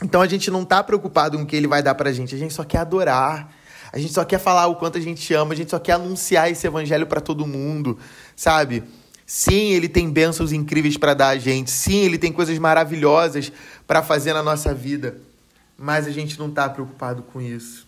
Então, 0.00 0.23
a 0.23 0.28
gente 0.28 0.49
não 0.49 0.64
tá 0.64 0.81
preocupado 0.85 1.37
com 1.37 1.43
o 1.43 1.47
que 1.47 1.57
ele 1.57 1.66
vai 1.66 1.83
dar 1.83 1.97
pra 1.97 2.12
gente, 2.12 2.37
a 2.37 2.38
gente 2.38 2.55
só 2.55 2.62
quer 2.62 2.78
adorar. 2.78 3.52
A 3.93 3.99
gente 3.99 4.12
só 4.12 4.25
quer 4.25 4.38
falar 4.38 4.66
o 4.66 4.76
quanto 4.76 4.99
a 4.99 5.00
gente 5.00 5.33
ama, 5.33 5.55
a 5.55 5.57
gente 5.57 5.71
só 5.71 5.78
quer 5.78 5.93
anunciar 5.93 6.50
esse 6.50 6.66
evangelho 6.66 7.07
para 7.07 7.19
todo 7.19 7.47
mundo, 7.47 7.99
sabe? 8.37 8.85
Sim, 9.26 9.73
ele 9.73 9.88
tem 9.88 10.09
bênçãos 10.09 10.52
incríveis 10.52 10.97
para 10.97 11.14
dar 11.14 11.28
a 11.28 11.38
gente. 11.38 11.71
Sim, 11.71 12.05
ele 12.05 12.19
tem 12.19 12.31
coisas 12.31 12.57
maravilhosas 12.59 13.50
para 13.87 14.02
fazer 14.02 14.33
na 14.33 14.43
nossa 14.43 14.73
vida. 14.73 15.19
Mas 15.76 16.07
a 16.07 16.11
gente 16.11 16.38
não 16.38 16.49
está 16.49 16.69
preocupado 16.69 17.23
com 17.23 17.40
isso. 17.40 17.87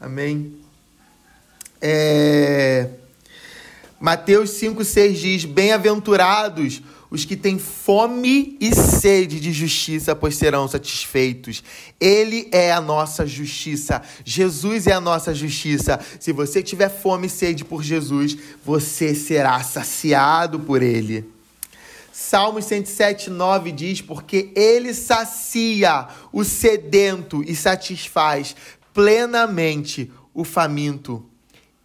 Amém? 0.00 0.56
É... 1.80 2.88
Mateus 4.00 4.50
5,6 4.50 5.12
diz: 5.12 5.44
Bem-aventurados 5.44 6.80
os 7.10 7.24
que 7.24 7.36
têm 7.36 7.58
fome 7.58 8.56
e 8.60 8.74
sede 8.74 9.38
de 9.40 9.52
justiça, 9.52 10.14
pois 10.14 10.36
serão 10.36 10.66
satisfeitos. 10.66 11.62
Ele 12.00 12.48
é 12.52 12.72
a 12.72 12.80
nossa 12.80 13.26
justiça. 13.26 14.02
Jesus 14.24 14.86
é 14.86 14.92
a 14.92 15.00
nossa 15.00 15.34
justiça. 15.34 16.00
Se 16.18 16.32
você 16.32 16.62
tiver 16.62 16.88
fome 16.88 17.26
e 17.26 17.30
sede 17.30 17.64
por 17.64 17.82
Jesus, 17.82 18.36
você 18.64 19.14
será 19.14 19.62
saciado 19.62 20.60
por 20.60 20.82
ele. 20.82 21.24
Salmos 22.12 22.64
107, 22.64 23.28
9 23.28 23.72
diz: 23.72 24.00
Porque 24.00 24.50
ele 24.56 24.94
sacia 24.94 26.08
o 26.32 26.42
sedento 26.44 27.42
e 27.46 27.54
satisfaz 27.54 28.56
plenamente 28.94 30.10
o 30.32 30.42
faminto. 30.42 31.24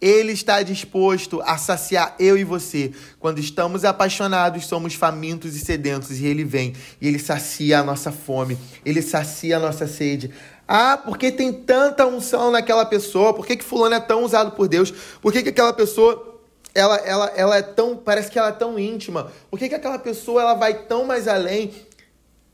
Ele 0.02 0.32
está 0.32 0.60
disposto 0.62 1.40
a 1.42 1.56
saciar 1.56 2.16
eu 2.18 2.36
e 2.36 2.42
você. 2.42 2.90
Quando 3.20 3.38
estamos 3.38 3.84
apaixonados, 3.84 4.66
somos 4.66 4.94
famintos 4.94 5.54
e 5.54 5.60
sedentos, 5.60 6.18
e 6.18 6.26
Ele 6.26 6.42
vem 6.42 6.72
e 7.00 7.06
Ele 7.06 7.20
sacia 7.20 7.78
a 7.78 7.84
nossa 7.84 8.10
fome, 8.10 8.58
Ele 8.84 9.00
sacia 9.00 9.58
a 9.58 9.60
nossa 9.60 9.86
sede. 9.86 10.32
Ah, 10.66 10.96
porque 10.96 11.30
tem 11.30 11.52
tanta 11.52 12.04
unção 12.04 12.50
naquela 12.50 12.84
pessoa? 12.84 13.32
Por 13.32 13.46
que, 13.46 13.56
que 13.56 13.64
fulano 13.64 13.94
é 13.94 14.00
tão 14.00 14.24
usado 14.24 14.50
por 14.52 14.66
Deus? 14.66 14.92
Por 15.20 15.32
que, 15.32 15.42
que 15.44 15.50
aquela 15.50 15.72
pessoa 15.72 16.40
ela, 16.74 16.96
ela, 16.96 17.32
ela 17.36 17.56
é 17.56 17.62
tão. 17.62 17.96
Parece 17.96 18.28
que 18.28 18.38
ela 18.38 18.48
é 18.48 18.52
tão 18.52 18.78
íntima? 18.78 19.30
Por 19.48 19.58
que, 19.58 19.68
que 19.68 19.74
aquela 19.74 19.98
pessoa 20.00 20.42
ela 20.42 20.54
vai 20.54 20.74
tão 20.84 21.04
mais 21.04 21.28
além? 21.28 21.72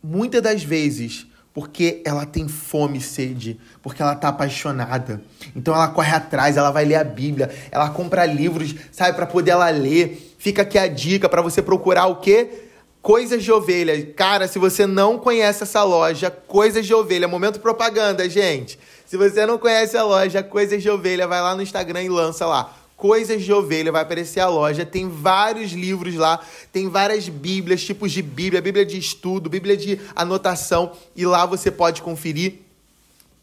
Muitas 0.03 0.43
das 0.43 0.63
vezes 0.63 1.28
porque 1.59 2.03
ela 2.05 2.25
tem 2.25 2.47
fome 2.47 2.99
e 2.99 3.01
sede, 3.01 3.59
porque 3.83 4.01
ela 4.01 4.13
está 4.13 4.29
apaixonada. 4.29 5.21
Então 5.57 5.75
ela 5.75 5.89
corre 5.89 6.15
atrás, 6.15 6.57
ela 6.57 6.71
vai 6.71 6.85
ler 6.85 6.95
a 6.95 7.03
Bíblia, 7.03 7.51
ela 7.73 7.91
compra 7.91 8.25
livros, 8.25 8.77
sabe, 8.93 9.17
para 9.17 9.27
poder 9.27 9.51
ela 9.51 9.69
ler. 9.69 10.37
Fica 10.39 10.63
aqui 10.63 10.79
a 10.79 10.87
dica 10.87 11.29
para 11.29 11.43
você 11.43 11.61
procurar 11.61 12.07
o 12.07 12.21
quê? 12.21 12.49
Coisas 13.03 13.43
de 13.43 13.51
ovelha. 13.51 14.07
Cara, 14.15 14.47
se 14.47 14.57
você 14.57 14.87
não 14.87 15.19
conhece 15.19 15.65
essa 15.65 15.83
loja, 15.83 16.31
Coisas 16.31 16.87
de 16.87 16.95
Ovelha, 16.95 17.27
momento 17.27 17.59
propaganda, 17.59 18.31
gente. 18.31 18.79
Se 19.05 19.17
você 19.17 19.45
não 19.45 19.59
conhece 19.59 19.97
a 19.97 20.05
loja 20.05 20.45
Coisas 20.45 20.81
de 20.81 20.89
Ovelha, 20.89 21.27
vai 21.27 21.41
lá 21.41 21.57
no 21.57 21.63
Instagram 21.63 22.05
e 22.05 22.09
lança 22.09 22.47
lá. 22.47 22.73
Coisas 22.99 23.45
de 23.45 23.53
Ovelha, 23.53 23.93
vai 23.93 24.03
aparecer 24.03 24.41
a 24.41 24.49
loja. 24.49 24.85
Tem 24.85 25.09
vários 25.09 25.71
livros 25.71 26.17
lá, 26.17 26.41
tem 26.73 26.89
várias 26.89 27.29
Bíblias, 27.29 27.81
tipos 27.81 28.11
de 28.11 28.21
Bíblia, 28.21 28.61
Bíblia 28.61 28.85
de 28.85 28.99
estudo, 28.99 29.49
Bíblia 29.49 29.77
de 29.77 30.01
anotação, 30.17 30.91
e 31.15 31.25
lá 31.25 31.47
você 31.47 31.71
pode 31.71 32.03
conferir 32.03 32.55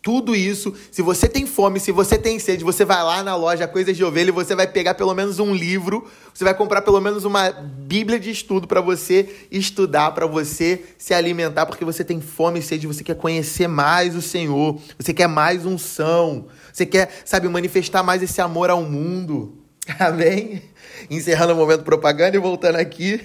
tudo 0.05 0.35
isso. 0.35 0.71
Se 0.91 1.01
você 1.01 1.27
tem 1.27 1.47
fome, 1.47 1.79
se 1.79 1.91
você 1.91 2.15
tem 2.15 2.37
sede, 2.37 2.63
você 2.63 2.85
vai 2.85 3.01
lá 3.01 3.23
na 3.23 3.35
loja 3.35 3.67
Coisas 3.67 3.97
de 3.97 4.03
Ovelha 4.03 4.29
e 4.29 4.31
você 4.31 4.53
vai 4.53 4.67
pegar 4.67 4.93
pelo 4.93 5.15
menos 5.15 5.39
um 5.39 5.51
livro, 5.55 6.05
você 6.31 6.43
vai 6.43 6.53
comprar 6.53 6.83
pelo 6.83 7.01
menos 7.01 7.25
uma 7.25 7.49
Bíblia 7.49 8.19
de 8.19 8.29
estudo 8.29 8.67
para 8.67 8.81
você 8.81 9.47
estudar, 9.49 10.11
para 10.11 10.27
você 10.27 10.83
se 10.97 11.11
alimentar, 11.11 11.65
porque 11.65 11.83
você 11.83 12.03
tem 12.03 12.21
fome 12.21 12.59
e 12.59 12.61
sede, 12.61 12.85
você 12.85 13.03
quer 13.03 13.15
conhecer 13.15 13.67
mais 13.67 14.15
o 14.15 14.21
Senhor, 14.21 14.79
você 14.99 15.11
quer 15.11 15.27
mais 15.27 15.65
unção. 15.65 16.45
Você 16.75 16.85
quer, 16.85 17.09
sabe, 17.23 17.47
manifestar 17.47 18.03
mais 18.03 18.21
esse 18.21 18.41
amor 18.41 18.69
ao 18.69 18.83
mundo. 18.83 19.63
Amém? 19.97 20.61
Encerrando 21.09 21.53
o 21.53 21.55
momento 21.55 21.85
propaganda 21.85 22.35
e 22.35 22.39
voltando 22.39 22.75
aqui. 22.75 23.21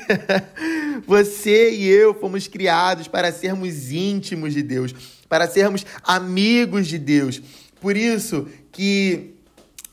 Você 1.05 1.73
e 1.75 1.89
eu 1.89 2.15
fomos 2.15 2.47
criados 2.47 3.09
para 3.09 3.33
sermos 3.33 3.91
íntimos 3.91 4.55
de 4.55 4.63
Deus, 4.63 4.95
para 5.29 5.49
sermos 5.49 5.85
amigos 6.05 6.87
de 6.87 6.97
Deus. 6.97 7.43
Por 7.81 7.97
isso 7.97 8.47
que 8.71 9.35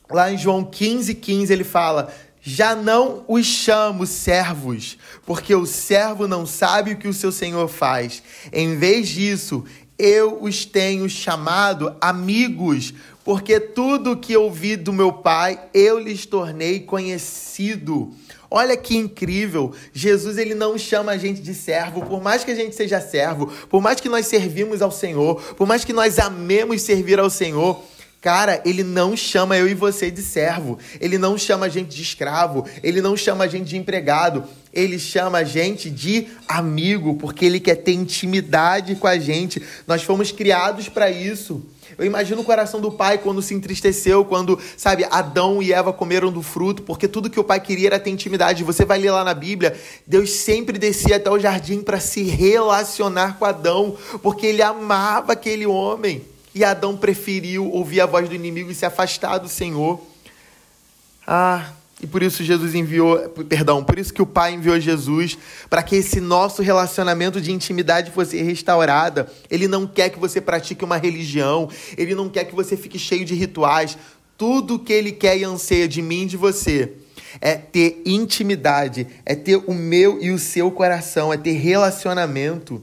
lá 0.08 0.30
em 0.30 0.38
João 0.38 0.62
15, 0.62 1.16
15 1.16 1.52
ele 1.52 1.64
fala: 1.64 2.14
Já 2.40 2.76
não 2.76 3.24
os 3.26 3.44
chamo 3.44 4.06
servos, 4.06 4.96
porque 5.26 5.52
o 5.52 5.66
servo 5.66 6.28
não 6.28 6.46
sabe 6.46 6.92
o 6.92 6.96
que 6.96 7.08
o 7.08 7.12
seu 7.12 7.32
senhor 7.32 7.66
faz. 7.66 8.22
Em 8.52 8.76
vez 8.76 9.08
disso, 9.08 9.64
eu 9.98 10.40
os 10.40 10.64
tenho 10.64 11.08
chamado 11.10 11.96
amigos, 12.00 12.94
porque 13.28 13.60
tudo 13.60 14.16
que 14.16 14.34
ouvi 14.34 14.74
do 14.74 14.90
meu 14.90 15.12
Pai, 15.12 15.60
eu 15.74 15.98
lhes 15.98 16.24
tornei 16.24 16.80
conhecido. 16.80 18.10
Olha 18.50 18.74
que 18.74 18.96
incrível! 18.96 19.74
Jesus 19.92 20.38
ele 20.38 20.54
não 20.54 20.78
chama 20.78 21.12
a 21.12 21.18
gente 21.18 21.42
de 21.42 21.52
servo, 21.52 22.06
por 22.06 22.22
mais 22.22 22.42
que 22.42 22.52
a 22.52 22.54
gente 22.54 22.74
seja 22.74 23.02
servo, 23.02 23.52
por 23.68 23.82
mais 23.82 24.00
que 24.00 24.08
nós 24.08 24.26
servimos 24.28 24.80
ao 24.80 24.90
Senhor, 24.90 25.34
por 25.56 25.66
mais 25.66 25.84
que 25.84 25.92
nós 25.92 26.18
amemos 26.18 26.80
servir 26.80 27.20
ao 27.20 27.28
Senhor, 27.28 27.84
Cara, 28.20 28.60
ele 28.64 28.82
não 28.82 29.16
chama 29.16 29.56
eu 29.56 29.68
e 29.68 29.74
você 29.74 30.10
de 30.10 30.22
servo, 30.22 30.76
ele 31.00 31.16
não 31.16 31.38
chama 31.38 31.66
a 31.66 31.68
gente 31.68 31.94
de 31.94 32.02
escravo, 32.02 32.66
ele 32.82 33.00
não 33.00 33.16
chama 33.16 33.44
a 33.44 33.46
gente 33.46 33.68
de 33.68 33.76
empregado, 33.76 34.42
ele 34.72 34.98
chama 34.98 35.38
a 35.38 35.44
gente 35.44 35.88
de 35.88 36.26
amigo, 36.48 37.14
porque 37.14 37.44
ele 37.44 37.60
quer 37.60 37.76
ter 37.76 37.92
intimidade 37.92 38.96
com 38.96 39.06
a 39.06 39.18
gente. 39.18 39.62
Nós 39.86 40.02
fomos 40.02 40.32
criados 40.32 40.88
para 40.88 41.08
isso. 41.08 41.64
Eu 41.98 42.06
imagino 42.06 42.40
o 42.42 42.44
coração 42.44 42.80
do 42.80 42.92
pai 42.92 43.18
quando 43.18 43.42
se 43.42 43.52
entristeceu, 43.54 44.24
quando, 44.24 44.56
sabe, 44.76 45.04
Adão 45.10 45.60
e 45.60 45.72
Eva 45.72 45.92
comeram 45.92 46.30
do 46.30 46.42
fruto, 46.42 46.82
porque 46.84 47.08
tudo 47.08 47.28
que 47.28 47.40
o 47.40 47.44
pai 47.44 47.58
queria 47.58 47.88
era 47.88 47.98
ter 47.98 48.10
intimidade. 48.10 48.62
Você 48.62 48.84
vai 48.84 49.00
ler 49.00 49.10
lá 49.10 49.24
na 49.24 49.34
Bíblia, 49.34 49.76
Deus 50.06 50.30
sempre 50.30 50.78
descia 50.78 51.16
até 51.16 51.28
o 51.28 51.40
jardim 51.40 51.82
para 51.82 51.98
se 51.98 52.22
relacionar 52.22 53.36
com 53.36 53.44
Adão, 53.44 53.96
porque 54.22 54.46
ele 54.46 54.62
amava 54.62 55.32
aquele 55.32 55.66
homem. 55.66 56.22
E 56.54 56.62
Adão 56.62 56.96
preferiu 56.96 57.68
ouvir 57.68 58.00
a 58.00 58.06
voz 58.06 58.28
do 58.28 58.34
inimigo 58.34 58.70
e 58.70 58.74
se 58.76 58.86
afastar 58.86 59.38
do 59.38 59.48
Senhor. 59.48 60.00
Ah, 61.26 61.72
e 62.00 62.06
por 62.06 62.22
isso 62.22 62.44
Jesus 62.44 62.74
enviou, 62.76 63.28
perdão, 63.48 63.82
por 63.82 63.98
isso 63.98 64.14
que 64.14 64.22
o 64.22 64.26
Pai 64.26 64.54
enviou 64.54 64.78
Jesus, 64.78 65.36
para 65.68 65.82
que 65.82 65.96
esse 65.96 66.20
nosso 66.20 66.62
relacionamento 66.62 67.40
de 67.40 67.50
intimidade 67.50 68.12
fosse 68.12 68.40
restaurada. 68.40 69.28
Ele 69.50 69.66
não 69.66 69.84
quer 69.84 70.10
que 70.10 70.18
você 70.18 70.40
pratique 70.40 70.84
uma 70.84 70.96
religião, 70.96 71.68
ele 71.96 72.14
não 72.14 72.28
quer 72.28 72.44
que 72.44 72.54
você 72.54 72.76
fique 72.76 72.98
cheio 72.98 73.24
de 73.24 73.34
rituais. 73.34 73.98
Tudo 74.36 74.78
que 74.78 74.92
ele 74.92 75.10
quer 75.10 75.36
e 75.36 75.44
anseia 75.44 75.88
de 75.88 76.00
mim 76.00 76.22
e 76.22 76.26
de 76.26 76.36
você 76.36 76.92
é 77.40 77.56
ter 77.56 78.00
intimidade, 78.06 79.06
é 79.26 79.34
ter 79.34 79.56
o 79.56 79.74
meu 79.74 80.22
e 80.22 80.30
o 80.30 80.38
seu 80.38 80.70
coração, 80.70 81.32
é 81.32 81.36
ter 81.36 81.52
relacionamento. 81.52 82.80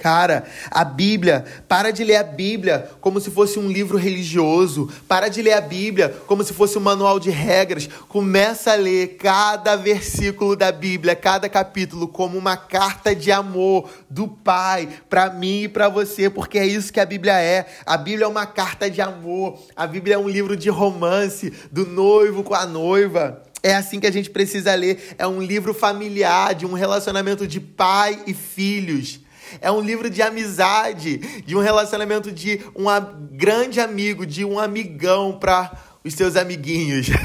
Cara, 0.00 0.44
a 0.70 0.82
Bíblia, 0.82 1.44
para 1.68 1.90
de 1.90 2.02
ler 2.02 2.16
a 2.16 2.22
Bíblia 2.22 2.90
como 3.02 3.20
se 3.20 3.30
fosse 3.30 3.58
um 3.58 3.68
livro 3.68 3.98
religioso. 3.98 4.88
Para 5.06 5.28
de 5.28 5.42
ler 5.42 5.52
a 5.52 5.60
Bíblia 5.60 6.16
como 6.26 6.42
se 6.42 6.54
fosse 6.54 6.78
um 6.78 6.80
manual 6.80 7.20
de 7.20 7.28
regras. 7.28 7.86
Começa 8.08 8.72
a 8.72 8.76
ler 8.76 9.18
cada 9.18 9.76
versículo 9.76 10.56
da 10.56 10.72
Bíblia, 10.72 11.14
cada 11.14 11.50
capítulo 11.50 12.08
como 12.08 12.38
uma 12.38 12.56
carta 12.56 13.14
de 13.14 13.30
amor 13.30 13.90
do 14.08 14.26
Pai 14.26 14.88
para 15.10 15.28
mim 15.28 15.64
e 15.64 15.68
para 15.68 15.90
você, 15.90 16.30
porque 16.30 16.58
é 16.58 16.64
isso 16.64 16.90
que 16.90 16.98
a 16.98 17.04
Bíblia 17.04 17.38
é. 17.38 17.66
A 17.84 17.98
Bíblia 17.98 18.24
é 18.24 18.28
uma 18.28 18.46
carta 18.46 18.90
de 18.90 19.02
amor. 19.02 19.58
A 19.76 19.86
Bíblia 19.86 20.14
é 20.14 20.18
um 20.18 20.30
livro 20.30 20.56
de 20.56 20.70
romance 20.70 21.52
do 21.70 21.84
noivo 21.84 22.42
com 22.42 22.54
a 22.54 22.64
noiva. 22.64 23.42
É 23.62 23.74
assim 23.74 24.00
que 24.00 24.06
a 24.06 24.12
gente 24.12 24.30
precisa 24.30 24.74
ler. 24.74 25.14
É 25.18 25.26
um 25.26 25.42
livro 25.42 25.74
familiar, 25.74 26.54
de 26.54 26.64
um 26.64 26.72
relacionamento 26.72 27.46
de 27.46 27.60
pai 27.60 28.18
e 28.26 28.32
filhos. 28.32 29.20
É 29.60 29.70
um 29.70 29.80
livro 29.80 30.10
de 30.10 30.22
amizade, 30.22 31.18
de 31.44 31.56
um 31.56 31.60
relacionamento 31.60 32.30
de 32.30 32.60
um 32.74 32.84
grande 33.32 33.80
amigo, 33.80 34.26
de 34.26 34.44
um 34.44 34.58
amigão 34.58 35.38
para 35.38 35.72
os 36.04 36.14
seus 36.14 36.36
amiguinhos. 36.36 37.08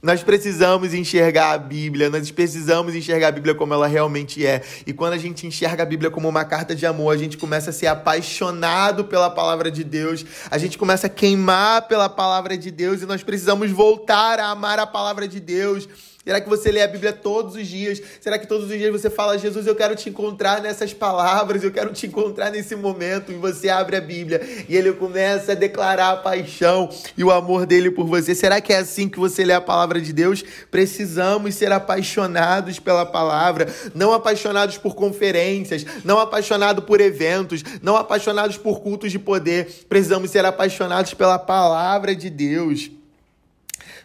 Nós 0.00 0.22
precisamos 0.22 0.94
enxergar 0.94 1.54
a 1.54 1.58
Bíblia, 1.58 2.08
nós 2.08 2.30
precisamos 2.30 2.94
enxergar 2.94 3.28
a 3.28 3.32
Bíblia 3.32 3.52
como 3.52 3.74
ela 3.74 3.88
realmente 3.88 4.46
é. 4.46 4.62
E 4.86 4.92
quando 4.92 5.14
a 5.14 5.18
gente 5.18 5.44
enxerga 5.44 5.82
a 5.82 5.86
Bíblia 5.86 6.08
como 6.08 6.28
uma 6.28 6.44
carta 6.44 6.72
de 6.72 6.86
amor, 6.86 7.12
a 7.12 7.16
gente 7.16 7.36
começa 7.36 7.70
a 7.70 7.72
ser 7.72 7.88
apaixonado 7.88 9.06
pela 9.06 9.28
palavra 9.28 9.72
de 9.72 9.82
Deus, 9.82 10.24
a 10.48 10.56
gente 10.56 10.78
começa 10.78 11.08
a 11.08 11.10
queimar 11.10 11.88
pela 11.88 12.08
palavra 12.08 12.56
de 12.56 12.70
Deus 12.70 13.02
e 13.02 13.06
nós 13.06 13.24
precisamos 13.24 13.72
voltar 13.72 14.38
a 14.38 14.50
amar 14.50 14.78
a 14.78 14.86
palavra 14.86 15.26
de 15.26 15.40
Deus 15.40 15.88
Será 16.28 16.42
que 16.42 16.48
você 16.50 16.70
lê 16.70 16.82
a 16.82 16.86
Bíblia 16.86 17.10
todos 17.10 17.54
os 17.54 17.66
dias? 17.66 18.02
Será 18.20 18.38
que 18.38 18.46
todos 18.46 18.70
os 18.70 18.76
dias 18.76 18.92
você 18.92 19.08
fala, 19.08 19.38
Jesus, 19.38 19.66
eu 19.66 19.74
quero 19.74 19.96
te 19.96 20.10
encontrar 20.10 20.60
nessas 20.60 20.92
palavras, 20.92 21.64
eu 21.64 21.70
quero 21.70 21.90
te 21.90 22.06
encontrar 22.06 22.50
nesse 22.50 22.76
momento? 22.76 23.32
E 23.32 23.34
você 23.36 23.70
abre 23.70 23.96
a 23.96 24.00
Bíblia 24.02 24.42
e 24.68 24.76
ele 24.76 24.92
começa 24.92 25.52
a 25.52 25.54
declarar 25.54 26.10
a 26.10 26.16
paixão 26.18 26.90
e 27.16 27.24
o 27.24 27.32
amor 27.32 27.64
dele 27.64 27.90
por 27.90 28.06
você. 28.06 28.34
Será 28.34 28.60
que 28.60 28.74
é 28.74 28.76
assim 28.76 29.08
que 29.08 29.18
você 29.18 29.42
lê 29.42 29.54
a 29.54 29.60
palavra 29.62 30.02
de 30.02 30.12
Deus? 30.12 30.44
Precisamos 30.70 31.54
ser 31.54 31.72
apaixonados 31.72 32.78
pela 32.78 33.06
palavra, 33.06 33.66
não 33.94 34.12
apaixonados 34.12 34.76
por 34.76 34.94
conferências, 34.94 35.86
não 36.04 36.18
apaixonados 36.18 36.84
por 36.84 37.00
eventos, 37.00 37.64
não 37.80 37.96
apaixonados 37.96 38.58
por 38.58 38.82
cultos 38.82 39.10
de 39.10 39.18
poder. 39.18 39.86
Precisamos 39.88 40.30
ser 40.30 40.44
apaixonados 40.44 41.14
pela 41.14 41.38
palavra 41.38 42.14
de 42.14 42.28
Deus. 42.28 42.97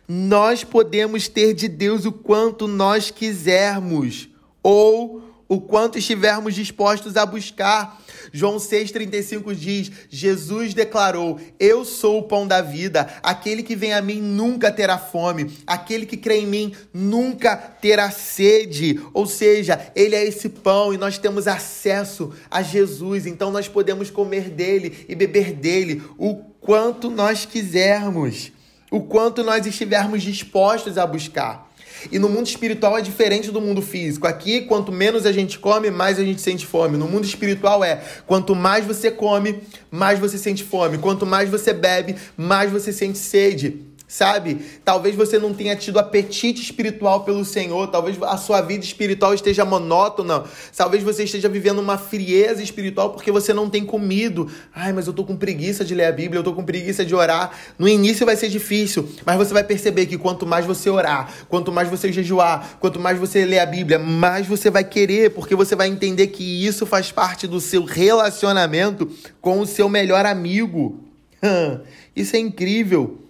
Nós 0.07 0.63
podemos 0.63 1.27
ter 1.27 1.53
de 1.53 1.67
Deus 1.67 2.05
o 2.05 2.11
quanto 2.11 2.67
nós 2.67 3.09
quisermos, 3.09 4.29
ou 4.61 5.23
o 5.47 5.61
quanto 5.61 5.99
estivermos 5.99 6.55
dispostos 6.55 7.15
a 7.15 7.25
buscar. 7.25 8.01
João 8.31 8.57
6,35 8.57 9.53
diz: 9.53 9.91
Jesus 10.09 10.73
declarou: 10.73 11.39
Eu 11.59 11.85
sou 11.85 12.19
o 12.19 12.23
pão 12.23 12.47
da 12.47 12.61
vida. 12.61 13.07
Aquele 13.21 13.61
que 13.61 13.75
vem 13.75 13.93
a 13.93 14.01
mim 14.01 14.19
nunca 14.19 14.71
terá 14.71 14.97
fome. 14.97 15.57
Aquele 15.67 16.05
que 16.05 16.17
crê 16.17 16.39
em 16.39 16.47
mim 16.47 16.73
nunca 16.93 17.55
terá 17.55 18.09
sede. 18.09 18.99
Ou 19.13 19.27
seja, 19.27 19.91
ele 19.95 20.15
é 20.15 20.25
esse 20.25 20.49
pão 20.49 20.93
e 20.93 20.97
nós 20.97 21.17
temos 21.17 21.47
acesso 21.47 22.33
a 22.49 22.63
Jesus. 22.63 23.25
Então 23.25 23.51
nós 23.51 23.67
podemos 23.67 24.09
comer 24.09 24.49
dele 24.49 25.05
e 25.07 25.13
beber 25.13 25.53
dele 25.53 26.01
o 26.17 26.35
quanto 26.59 27.09
nós 27.09 27.45
quisermos 27.45 28.52
o 28.93 29.01
quanto 29.01 29.43
nós 29.43 29.65
estivermos 29.65 30.21
dispostos 30.21 30.99
a 30.99 31.07
buscar. 31.07 31.67
E 32.11 32.19
no 32.19 32.29
mundo 32.29 32.45
espiritual 32.45 32.95
é 32.95 33.01
diferente 33.01 33.49
do 33.49 33.59
mundo 33.59 33.81
físico. 33.81 34.27
Aqui, 34.27 34.61
quanto 34.61 34.91
menos 34.91 35.25
a 35.25 35.31
gente 35.31 35.57
come, 35.57 35.89
mais 35.89 36.19
a 36.19 36.23
gente 36.23 36.39
sente 36.41 36.63
fome. 36.63 36.95
No 36.95 37.07
mundo 37.07 37.25
espiritual 37.25 37.83
é: 37.83 38.03
quanto 38.27 38.53
mais 38.53 38.85
você 38.85 39.09
come, 39.09 39.63
mais 39.89 40.19
você 40.19 40.37
sente 40.37 40.63
fome. 40.63 40.99
Quanto 40.99 41.25
mais 41.25 41.49
você 41.49 41.73
bebe, 41.73 42.15
mais 42.37 42.71
você 42.71 42.93
sente 42.93 43.17
sede 43.17 43.92
sabe? 44.13 44.63
Talvez 44.85 45.15
você 45.15 45.39
não 45.39 45.55
tenha 45.55 45.75
tido 45.75 45.97
apetite 45.97 46.61
espiritual 46.61 47.21
pelo 47.21 47.43
Senhor, 47.43 47.87
talvez 47.87 48.21
a 48.21 48.37
sua 48.37 48.61
vida 48.61 48.85
espiritual 48.85 49.33
esteja 49.33 49.65
monótona, 49.65 50.43
talvez 50.77 51.01
você 51.01 51.23
esteja 51.23 51.49
vivendo 51.49 51.79
uma 51.79 51.97
frieza 51.97 52.61
espiritual 52.61 53.09
porque 53.09 53.31
você 53.31 53.55
não 53.55 53.67
tem 53.67 53.83
comido. 53.83 54.47
Ai, 54.71 54.93
mas 54.93 55.07
eu 55.07 55.13
tô 55.13 55.23
com 55.23 55.35
preguiça 55.35 55.83
de 55.83 55.95
ler 55.95 56.05
a 56.05 56.11
Bíblia, 56.11 56.37
eu 56.37 56.43
tô 56.43 56.53
com 56.53 56.63
preguiça 56.63 57.03
de 57.03 57.15
orar. 57.15 57.57
No 57.79 57.89
início 57.89 58.23
vai 58.23 58.35
ser 58.35 58.49
difícil, 58.49 59.09
mas 59.25 59.35
você 59.35 59.51
vai 59.51 59.63
perceber 59.63 60.05
que 60.05 60.15
quanto 60.15 60.45
mais 60.45 60.63
você 60.63 60.91
orar, 60.91 61.33
quanto 61.49 61.71
mais 61.71 61.89
você 61.89 62.11
jejuar, 62.11 62.77
quanto 62.79 62.99
mais 62.99 63.17
você 63.17 63.43
ler 63.45 63.59
a 63.59 63.65
Bíblia, 63.65 63.97
mais 63.97 64.45
você 64.45 64.69
vai 64.69 64.83
querer, 64.83 65.31
porque 65.31 65.55
você 65.55 65.75
vai 65.75 65.87
entender 65.87 66.27
que 66.27 66.43
isso 66.43 66.85
faz 66.85 67.11
parte 67.11 67.47
do 67.47 67.59
seu 67.59 67.83
relacionamento 67.83 69.09
com 69.41 69.59
o 69.59 69.65
seu 69.65 69.89
melhor 69.89 70.23
amigo. 70.23 70.99
Isso 72.15 72.35
é 72.35 72.39
incrível. 72.39 73.22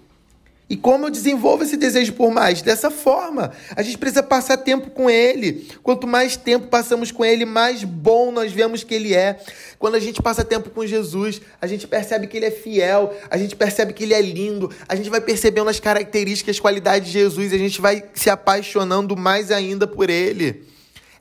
E 0.73 0.75
como 0.75 1.05
eu 1.05 1.11
desenvolvo 1.11 1.63
esse 1.63 1.77
desejo 1.77 2.13
por 2.13 2.31
mais? 2.31 2.63
Dessa 2.63 2.89
forma. 2.89 3.51
A 3.75 3.83
gente 3.83 3.95
precisa 3.95 4.23
passar 4.23 4.57
tempo 4.57 4.89
com 4.89 5.07
Ele. 5.07 5.67
Quanto 5.83 6.07
mais 6.07 6.35
tempo 6.35 6.65
passamos 6.65 7.11
com 7.11 7.23
Ele, 7.23 7.45
mais 7.45 7.83
bom 7.83 8.31
nós 8.31 8.51
vemos 8.51 8.83
que 8.83 8.95
Ele 8.95 9.13
é. 9.13 9.39
Quando 9.77 9.93
a 9.93 9.99
gente 9.99 10.19
passa 10.19 10.43
tempo 10.43 10.71
com 10.71 10.83
Jesus, 10.83 11.39
a 11.61 11.67
gente 11.67 11.85
percebe 11.85 12.25
que 12.25 12.37
Ele 12.37 12.47
é 12.47 12.51
fiel, 12.51 13.15
a 13.29 13.37
gente 13.37 13.55
percebe 13.55 13.93
que 13.93 14.03
Ele 14.03 14.15
é 14.15 14.21
lindo, 14.23 14.71
a 14.89 14.95
gente 14.95 15.11
vai 15.11 15.21
percebendo 15.21 15.69
as 15.69 15.79
características, 15.79 16.55
as 16.55 16.59
qualidades 16.59 17.07
de 17.07 17.19
Jesus, 17.19 17.51
e 17.51 17.55
a 17.55 17.59
gente 17.59 17.79
vai 17.79 18.03
se 18.15 18.31
apaixonando 18.31 19.15
mais 19.15 19.51
ainda 19.51 19.85
por 19.85 20.09
Ele. 20.09 20.63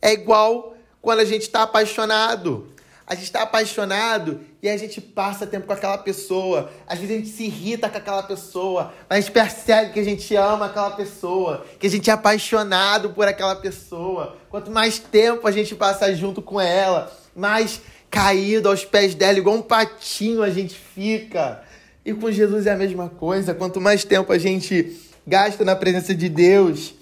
É 0.01 0.15
igual 0.15 0.75
quando 1.03 1.19
a 1.19 1.27
gente 1.27 1.43
está 1.43 1.65
apaixonado 1.65 2.72
a 3.07 3.15
gente 3.15 3.25
está 3.25 3.43
apaixonado 3.43 4.41
e 4.63 4.69
a 4.69 4.77
gente 4.77 5.01
passa 5.01 5.47
tempo 5.47 5.67
com 5.67 5.73
aquela 5.73 5.99
pessoa. 5.99 6.71
Às 6.87 6.99
vezes 6.99 7.15
a 7.15 7.19
gente 7.19 7.31
se 7.31 7.45
irrita 7.45 7.89
com 7.89 7.99
aquela 7.99 8.23
pessoa, 8.23 8.93
mas 9.09 9.19
a 9.19 9.21
gente 9.21 9.33
percebe 9.33 9.93
que 9.93 10.01
a 10.01 10.05
gente 10.05 10.35
ama 10.37 10.67
aquela 10.67 10.91
pessoa, 10.93 11.67
que 11.79 11.87
a 11.87 11.91
gente 11.91 12.09
é 12.09 12.13
apaixonado 12.13 13.11
por 13.11 13.27
aquela 13.27 13.57
pessoa. 13.57 14.37
Quanto 14.49 14.71
mais 14.71 14.99
tempo 14.99 15.47
a 15.47 15.51
gente 15.51 15.75
passa 15.75 16.15
junto 16.15 16.41
com 16.41 16.61
ela, 16.61 17.13
mais 17.35 17.83
caído 18.11 18.69
aos 18.69 18.85
pés 18.85 19.15
dela, 19.15 19.39
igual 19.39 19.57
um 19.57 19.63
patinho 19.63 20.43
a 20.43 20.51
gente 20.51 20.75
fica. 20.75 21.63
E 22.05 22.13
com 22.13 22.31
Jesus 22.31 22.67
é 22.67 22.73
a 22.73 22.77
mesma 22.77 23.09
coisa. 23.09 23.55
Quanto 23.55 23.81
mais 23.81 24.05
tempo 24.05 24.33
a 24.33 24.39
gente 24.39 25.01
gasta 25.27 25.65
na 25.65 25.75
presença 25.75 26.15
de 26.15 26.29
Deus, 26.29 26.95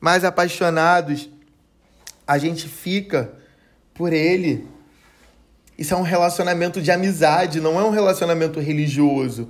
mais 0.00 0.24
apaixonados 0.24 1.28
a 2.26 2.36
gente 2.36 2.68
fica 2.68 3.32
por 3.94 4.12
Ele. 4.12 4.66
Isso 5.78 5.94
é 5.94 5.96
um 5.96 6.02
relacionamento 6.02 6.82
de 6.82 6.90
amizade, 6.90 7.60
não 7.60 7.78
é 7.78 7.84
um 7.84 7.90
relacionamento 7.90 8.58
religioso. 8.58 9.48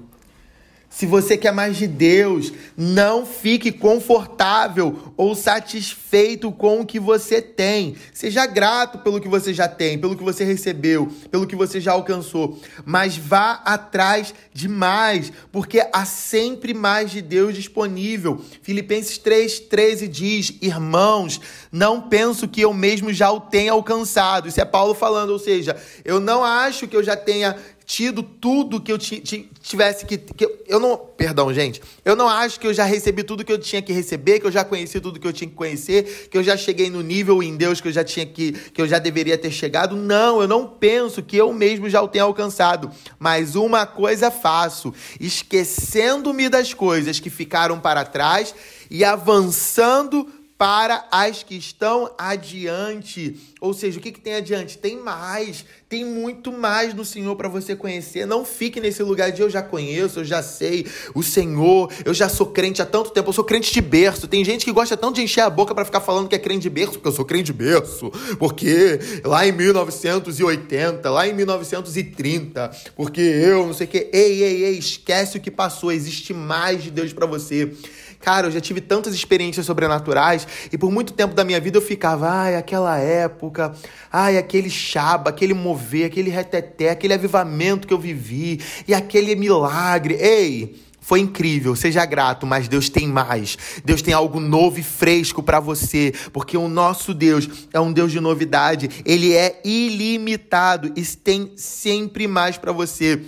Se 0.99 1.07
você 1.07 1.37
quer 1.37 1.53
mais 1.53 1.77
de 1.77 1.87
Deus, 1.87 2.53
não 2.77 3.25
fique 3.25 3.71
confortável 3.71 5.13
ou 5.17 5.33
satisfeito 5.33 6.51
com 6.51 6.81
o 6.81 6.85
que 6.85 6.99
você 6.99 7.41
tem. 7.41 7.95
Seja 8.13 8.45
grato 8.47 8.99
pelo 8.99 9.21
que 9.21 9.29
você 9.29 9.55
já 9.55 9.69
tem, 9.69 9.97
pelo 9.97 10.17
que 10.17 10.25
você 10.25 10.43
recebeu, 10.43 11.07
pelo 11.31 11.47
que 11.47 11.55
você 11.55 11.81
já 11.81 11.93
alcançou. 11.93 12.59
Mas 12.85 13.17
vá 13.17 13.63
atrás 13.65 14.35
de 14.53 14.67
mais, 14.67 15.33
porque 15.53 15.87
há 15.93 16.05
sempre 16.05 16.75
mais 16.75 17.13
de 17.13 17.23
Deus 17.23 17.55
disponível. 17.55 18.45
Filipenses 18.61 19.21
3,13 19.21 20.09
diz: 20.09 20.53
Irmãos, 20.61 21.41
não 21.71 22.01
penso 22.01 22.49
que 22.49 22.63
eu 22.63 22.75
mesmo 22.75 23.13
já 23.13 23.31
o 23.31 23.39
tenha 23.39 23.71
alcançado. 23.71 24.49
Isso 24.49 24.61
é 24.61 24.65
Paulo 24.65 24.95
falando, 24.95 25.31
ou 25.31 25.39
seja, 25.39 25.77
eu 26.05 26.19
não 26.19 26.43
acho 26.43 26.89
que 26.89 26.97
eu 26.97 27.05
já 27.05 27.17
tenha 27.17 27.57
tido 27.88 28.22
tudo 28.22 28.83
que 28.83 28.92
eu 28.92 28.98
tivesse 28.98 30.05
que, 30.05 30.18
que. 30.18 30.46
Eu 30.66 30.79
não. 30.79 30.94
Perdão, 30.94 31.53
gente. 31.55 31.81
Eu 32.05 32.14
não 32.14 32.29
acho 32.29 32.61
que 32.61 32.66
eu 32.66 32.74
já 32.74 32.85
recebi 32.85 33.22
tudo 33.22 33.42
que 33.42 33.51
eu 33.51 33.59
tinha 33.59 33.81
que 33.81 33.94
receber, 33.94 34.40
que 34.40 34.46
eu 34.46 34.53
já 34.53 34.62
conheci 34.62 35.01
tudo 35.01 35.18
que 35.18 35.27
eu 35.27 35.33
tinha 35.33 35.48
que 35.48 35.57
conhecer, 35.57 36.29
que 36.31 36.37
eu 36.37 36.42
já 36.44 36.55
cheguei 36.55 36.90
no 36.90 37.01
nível 37.01 37.42
em 37.42 37.57
Deus 37.57 37.81
que 37.81 37.88
eu 37.88 37.92
já 37.92 38.05
tinha 38.05 38.27
que. 38.27 38.53
que 38.53 38.83
eu 38.83 38.87
já 38.87 38.98
deveria 38.98 39.38
ter 39.38 39.51
chegado. 39.51 39.96
Não, 39.96 40.42
eu 40.42 40.46
não 40.46 40.66
penso 40.68 41.22
que 41.22 41.35
eu 41.35 41.51
mesmo 41.51 41.88
já 41.88 42.03
o 42.03 42.09
tenha 42.09 42.24
alcançado. 42.24 42.90
Mas 43.18 43.57
uma 43.57 43.87
coisa 43.87 44.31
faço: 44.31 44.92
esquecendo-me 45.18 46.51
das 46.51 46.74
coisas 46.74 47.18
que 47.18 47.31
ficaram 47.31 47.81
para 47.81 48.05
trás 48.05 48.55
e 48.90 49.03
avançando 49.03 50.31
para 50.59 51.07
as 51.12 51.44
que 51.44 51.55
estão 51.55 52.11
adiante. 52.18 53.37
Ou 53.61 53.73
seja, 53.73 53.99
o 53.99 54.03
que, 54.03 54.11
que 54.11 54.21
tem 54.21 54.35
adiante? 54.35 54.77
Tem 54.77 54.97
mais, 54.97 55.64
tem 55.88 56.05
muito 56.05 56.51
mais 56.51 56.92
no 56.92 57.05
Senhor 57.05 57.37
para 57.37 57.49
você 57.49 57.77
conhecer. 57.77 58.27
Não 58.27 58.44
fique 58.44 58.81
nesse 58.81 59.01
lugar 59.05 59.31
de 59.31 59.40
eu 59.40 59.49
já 59.49 59.62
conheço, 59.62 60.18
eu 60.18 60.25
já 60.25 60.42
sei 60.42 60.85
o 61.14 61.23
Senhor, 61.23 61.92
eu 62.05 62.12
já 62.12 62.29
sou 62.29 62.47
crente 62.47 62.83
há 62.83 62.87
tanto 62.87 63.11
tempo, 63.11 63.29
eu 63.29 63.33
sou 63.33 63.44
crente 63.44 63.73
de 63.73 63.81
berço. 63.81 64.27
Tem 64.27 64.44
gente 64.44 64.64
que 64.64 64.73
gosta 64.73 64.97
tanto 64.97 65.14
de 65.14 65.23
encher 65.23 65.42
a 65.42 65.51
boca 65.51 65.73
para 65.73 65.85
ficar 65.85 66.01
falando 66.01 66.29
que 66.29 66.35
é 66.35 66.38
crente 66.38 66.62
de 66.62 66.71
berço, 66.71 66.94
porque 66.94 67.09
eu 67.09 67.12
sou 67.12 67.25
crente 67.25 67.44
de 67.44 67.53
berço, 67.53 68.11
porque 68.37 68.99
lá 69.25 69.47
em 69.47 69.53
1980, 69.53 71.09
lá 71.09 71.29
em 71.29 71.35
1930, 71.35 72.71
porque 72.97 73.21
eu 73.21 73.64
não 73.64 73.75
sei 73.75 73.87
o 73.87 73.90
que. 73.90 74.11
Ei, 74.12 74.42
ei, 74.42 74.64
ei, 74.64 74.79
esquece 74.79 75.38
o 75.38 75.40
que 75.40 75.53
passou, 75.53 75.92
existe 75.92 76.35
mais 76.35 76.83
de 76.83 76.90
Deus 76.90 77.12
para 77.12 77.27
você. 77.27 77.73
Cara, 78.21 78.49
eu 78.49 78.51
já 78.51 78.61
tive 78.61 78.81
tantas 78.81 79.15
experiências 79.15 79.65
sobrenaturais 79.65 80.47
e 80.73 80.77
por 80.77 80.91
muito 80.91 81.13
tempo 81.13 81.35
da 81.35 81.45
minha 81.45 81.61
vida 81.61 81.79
eu 81.79 81.83
ficava, 81.83 82.29
ai, 82.29 82.57
aquela 82.57 82.99
época, 82.99 83.75
ai, 84.13 84.37
aquele 84.37 84.69
chaba, 84.69 85.31
aquele 85.31 85.55
mover, 85.55 86.07
aquele 86.07 86.31
reteté, 86.31 86.91
aquele 86.91 87.15
avivamento 87.15 87.87
que 87.87 87.95
eu 87.95 87.99
vivi 87.99 88.61
e 88.87 88.93
aquele 88.93 89.37
milagre. 89.37 90.15
Ei, 90.15 90.77
foi 91.09 91.21
incrível, 91.21 91.75
seja 91.75 92.05
grato, 92.05 92.47
mas 92.47 92.69
Deus 92.69 92.91
tem 92.91 93.09
mais. 93.09 93.57
Deus 93.83 94.03
tem 94.03 94.13
algo 94.13 94.39
novo 94.39 94.79
e 94.79 94.83
fresco 94.83 95.43
para 95.43 95.59
você, 95.59 96.13
porque 96.35 96.55
o 96.55 96.69
nosso 96.69 97.15
Deus 97.15 97.49
é 97.73 97.81
um 97.81 97.91
Deus 97.91 98.13
de 98.13 98.21
novidade, 98.21 98.91
ele 99.07 99.33
é 99.33 99.59
ilimitado 99.65 100.93
e 100.95 101.03
tem 101.03 101.53
sempre 101.57 102.27
mais 102.27 102.59
para 102.59 102.73
você. 102.73 103.23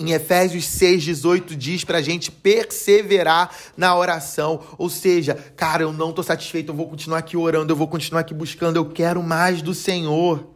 Em 0.00 0.12
Efésios 0.12 0.64
6,18 0.64 1.54
diz 1.54 1.84
pra 1.84 2.00
gente 2.00 2.30
perseverar 2.30 3.54
na 3.76 3.94
oração. 3.96 4.60
Ou 4.78 4.88
seja, 4.88 5.34
cara, 5.56 5.82
eu 5.82 5.92
não 5.92 6.12
tô 6.12 6.22
satisfeito, 6.22 6.70
eu 6.70 6.74
vou 6.74 6.88
continuar 6.88 7.18
aqui 7.18 7.36
orando, 7.36 7.72
eu 7.72 7.76
vou 7.76 7.88
continuar 7.88 8.20
aqui 8.20 8.32
buscando, 8.32 8.76
eu 8.76 8.86
quero 8.86 9.22
mais 9.22 9.60
do 9.60 9.74
Senhor. 9.74 10.51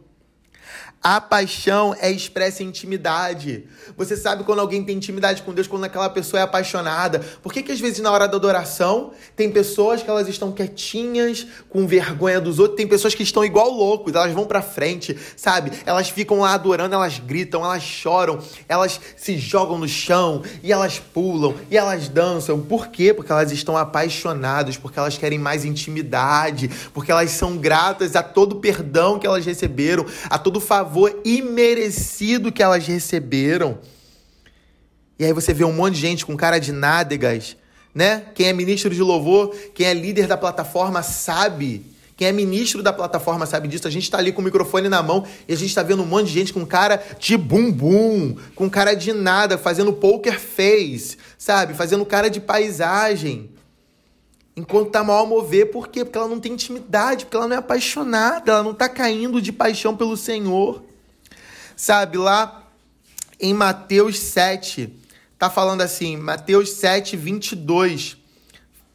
A 1.01 1.21
paixão 1.21 1.95
é 1.99 2.11
expressa 2.11 2.63
em 2.63 2.67
intimidade. 2.67 3.65
Você 3.95 4.17
sabe 4.17 4.43
quando 4.43 4.59
alguém 4.59 4.83
tem 4.83 4.97
intimidade 4.97 5.43
com 5.43 5.53
Deus, 5.53 5.67
quando 5.67 5.83
aquela 5.83 6.09
pessoa 6.09 6.39
é 6.39 6.43
apaixonada. 6.43 7.19
Por 7.41 7.53
que, 7.53 7.61
que 7.61 7.71
às 7.71 7.79
vezes 7.79 7.99
na 7.99 8.11
hora 8.11 8.27
da 8.27 8.35
adoração 8.35 9.11
tem 9.35 9.49
pessoas 9.49 10.01
que 10.01 10.09
elas 10.09 10.27
estão 10.27 10.51
quietinhas, 10.51 11.45
com 11.69 11.87
vergonha 11.87 12.41
dos 12.41 12.59
outros, 12.59 12.77
tem 12.77 12.87
pessoas 12.87 13.13
que 13.13 13.23
estão 13.23 13.45
igual 13.45 13.69
loucos, 13.69 14.13
elas 14.15 14.33
vão 14.33 14.45
pra 14.45 14.61
frente, 14.61 15.17
sabe? 15.35 15.71
Elas 15.85 16.09
ficam 16.09 16.39
lá 16.39 16.53
adorando, 16.53 16.95
elas 16.95 17.19
gritam, 17.19 17.63
elas 17.63 17.83
choram, 17.83 18.39
elas 18.67 18.99
se 19.15 19.37
jogam 19.37 19.77
no 19.77 19.87
chão 19.87 20.41
e 20.63 20.73
elas 20.73 20.99
pulam 20.99 21.55
e 21.69 21.77
elas 21.77 22.09
dançam. 22.09 22.59
Por 22.59 22.87
quê? 22.87 23.13
Porque 23.13 23.31
elas 23.31 23.51
estão 23.51 23.77
apaixonadas, 23.77 24.77
porque 24.77 24.97
elas 24.97 25.17
querem 25.17 25.37
mais 25.37 25.63
intimidade, 25.63 26.69
porque 26.93 27.11
elas 27.11 27.31
são 27.31 27.55
gratas 27.55 28.15
a 28.15 28.23
todo 28.23 28.53
o 28.53 28.59
perdão 28.59 29.19
que 29.19 29.27
elas 29.27 29.45
receberam, 29.45 30.05
a 30.29 30.37
todo 30.37 30.57
o 30.57 30.61
favor 30.61 30.86
favor 30.87 31.19
imerecido 31.25 32.49
que 32.49 32.63
elas 32.63 32.87
receberam. 32.87 33.79
E 35.19 35.25
aí 35.25 35.33
você 35.33 35.53
vê 35.53 35.65
um 35.65 35.73
monte 35.73 35.95
de 35.95 36.01
gente 36.01 36.25
com 36.25 36.37
cara 36.37 36.59
de 36.59 36.71
nádegas, 36.71 37.57
né? 37.93 38.23
Quem 38.33 38.47
é 38.47 38.53
ministro 38.53 38.93
de 38.93 39.01
louvor, 39.01 39.53
quem 39.75 39.85
é 39.85 39.93
líder 39.93 40.27
da 40.27 40.37
plataforma 40.37 41.03
sabe. 41.03 41.85
Quem 42.15 42.29
é 42.29 42.31
ministro 42.31 42.81
da 42.81 42.93
plataforma 42.93 43.45
sabe 43.45 43.67
disso. 43.67 43.85
A 43.85 43.91
gente 43.91 44.03
está 44.03 44.17
ali 44.17 44.31
com 44.31 44.41
o 44.41 44.43
microfone 44.45 44.87
na 44.87 45.03
mão 45.03 45.25
e 45.45 45.53
a 45.53 45.57
gente 45.57 45.69
está 45.69 45.83
vendo 45.83 46.03
um 46.03 46.05
monte 46.05 46.27
de 46.27 46.33
gente 46.33 46.53
com 46.53 46.65
cara 46.65 47.03
de 47.19 47.35
bumbum, 47.35 48.37
com 48.55 48.69
cara 48.69 48.93
de 48.93 49.11
nada, 49.11 49.57
fazendo 49.57 49.91
poker 49.91 50.39
face, 50.39 51.17
sabe? 51.37 51.73
Fazendo 51.73 52.05
cara 52.05 52.29
de 52.29 52.39
paisagem. 52.39 53.49
Enquanto 54.57 54.89
tá 54.89 55.03
mal 55.03 55.23
a 55.23 55.27
mover, 55.27 55.69
por 55.69 55.87
quê? 55.87 56.03
Porque 56.03 56.17
ela 56.17 56.27
não 56.27 56.39
tem 56.39 56.53
intimidade, 56.53 57.25
porque 57.25 57.37
ela 57.37 57.47
não 57.47 57.55
é 57.55 57.59
apaixonada, 57.59 58.51
ela 58.51 58.63
não 58.63 58.73
tá 58.73 58.89
caindo 58.89 59.39
de 59.39 59.51
paixão 59.51 59.95
pelo 59.95 60.17
Senhor. 60.17 60.83
Sabe, 61.75 62.17
lá 62.17 62.63
em 63.39 63.53
Mateus 63.53 64.17
7, 64.17 64.91
tá 65.37 65.47
falando 65.47 65.81
assim, 65.81 66.17
Mateus 66.17 66.71
7, 66.71 67.15
22. 67.15 68.17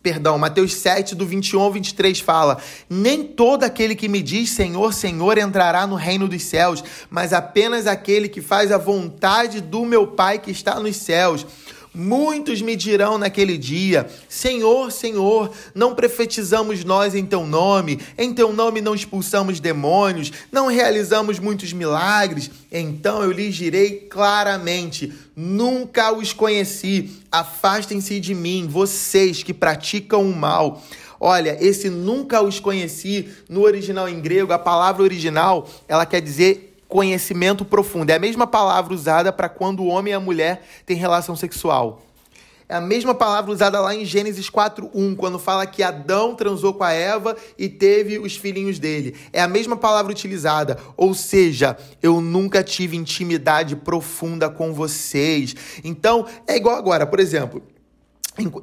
Perdão, 0.03 0.37
Mateus 0.37 0.75
7, 0.75 1.14
do 1.14 1.25
21 1.25 1.61
ao 1.61 1.70
23 1.70 2.18
fala: 2.18 2.59
Nem 2.90 3.22
todo 3.22 3.62
aquele 3.62 3.94
que 3.94 4.09
me 4.09 4.20
diz 4.20 4.51
Senhor, 4.51 4.92
Senhor 4.92 5.38
entrará 5.38 5.87
no 5.87 5.94
reino 5.94 6.27
dos 6.27 6.42
céus, 6.42 6.83
mas 7.09 7.33
apenas 7.33 7.87
aquele 7.87 8.29
que 8.29 8.40
faz 8.40 8.72
a 8.72 8.79
vontade 8.79 9.61
do 9.61 9.85
meu 9.85 10.09
Pai 10.09 10.40
que 10.40 10.51
está 10.51 10.81
nos 10.81 10.96
céus. 10.96 11.46
Muitos 11.94 12.62
me 12.62 12.74
dirão 12.74 13.18
naquele 13.18 13.59
dia: 13.59 14.09
Senhor, 14.26 14.90
Senhor, 14.90 15.52
não 15.74 15.94
profetizamos 15.94 16.85
nós 16.85 17.14
em 17.14 17.26
teu 17.26 17.46
nome, 17.46 18.00
em 18.16 18.33
teu 18.33 18.50
nome 18.50 18.81
não 18.81 18.94
expulsamos 18.94 19.61
demônios, 19.61 20.33
não 20.50 20.68
realizamos 20.68 21.38
muitos 21.38 21.74
milagres. 21.74 22.50
Então 22.70 23.22
eu 23.22 23.31
lhes 23.31 23.55
direi 23.55 24.07
claramente: 24.09 25.12
nunca 25.37 26.11
os 26.12 26.33
conheci. 26.33 27.11
Afastem-se 27.31 28.18
de 28.20 28.35
mim, 28.35 28.66
vocês 28.66 29.42
que 29.42 29.52
praticam 29.52 30.22
o 30.22 30.35
mal. 30.35 30.83
Olha, 31.20 31.57
esse 31.61 31.90
nunca 31.90 32.42
os 32.42 32.59
conheci, 32.59 33.28
no 33.48 33.61
original 33.61 34.09
em 34.09 34.18
grego, 34.18 34.52
a 34.52 34.59
palavra 34.59 35.02
original, 35.02 35.68
ela 35.87 36.07
quer 36.07 36.20
dizer 36.20 36.71
conhecimento 36.92 37.64
profundo. 37.64 38.11
É 38.11 38.16
a 38.16 38.18
mesma 38.18 38.46
palavra 38.46 38.92
usada 38.92 39.33
para 39.33 39.48
quando 39.48 39.81
o 39.81 39.87
homem 39.87 40.12
e 40.12 40.14
a 40.14 40.20
mulher 40.20 40.62
têm 40.85 40.94
relação 40.94 41.35
sexual. 41.35 42.02
É 42.68 42.74
a 42.74 42.83
mesma 42.83 43.14
palavra 43.14 43.50
usada 43.50 43.81
lá 43.81 43.94
em 43.94 44.05
Gênesis 44.05 44.50
4:1, 44.50 45.16
quando 45.16 45.38
fala 45.38 45.64
que 45.64 45.83
Adão 45.83 46.35
transou 46.35 46.74
com 46.74 46.85
a 46.85 46.92
Eva 46.92 47.35
e 47.57 47.66
teve 47.66 48.18
os 48.18 48.37
filhinhos 48.37 48.78
dele. 48.78 49.16
É 49.33 49.40
a 49.40 49.48
mesma 49.48 49.74
palavra 49.74 50.12
utilizada, 50.12 50.78
ou 50.94 51.14
seja, 51.14 51.78
eu 52.02 52.20
nunca 52.20 52.62
tive 52.62 52.94
intimidade 52.94 53.74
profunda 53.74 54.50
com 54.50 54.74
vocês. 54.74 55.57
Então, 55.83 56.26
é 56.46 56.57
igual 56.57 56.76
agora, 56.76 57.07
por 57.07 57.20
exemplo, 57.20 57.62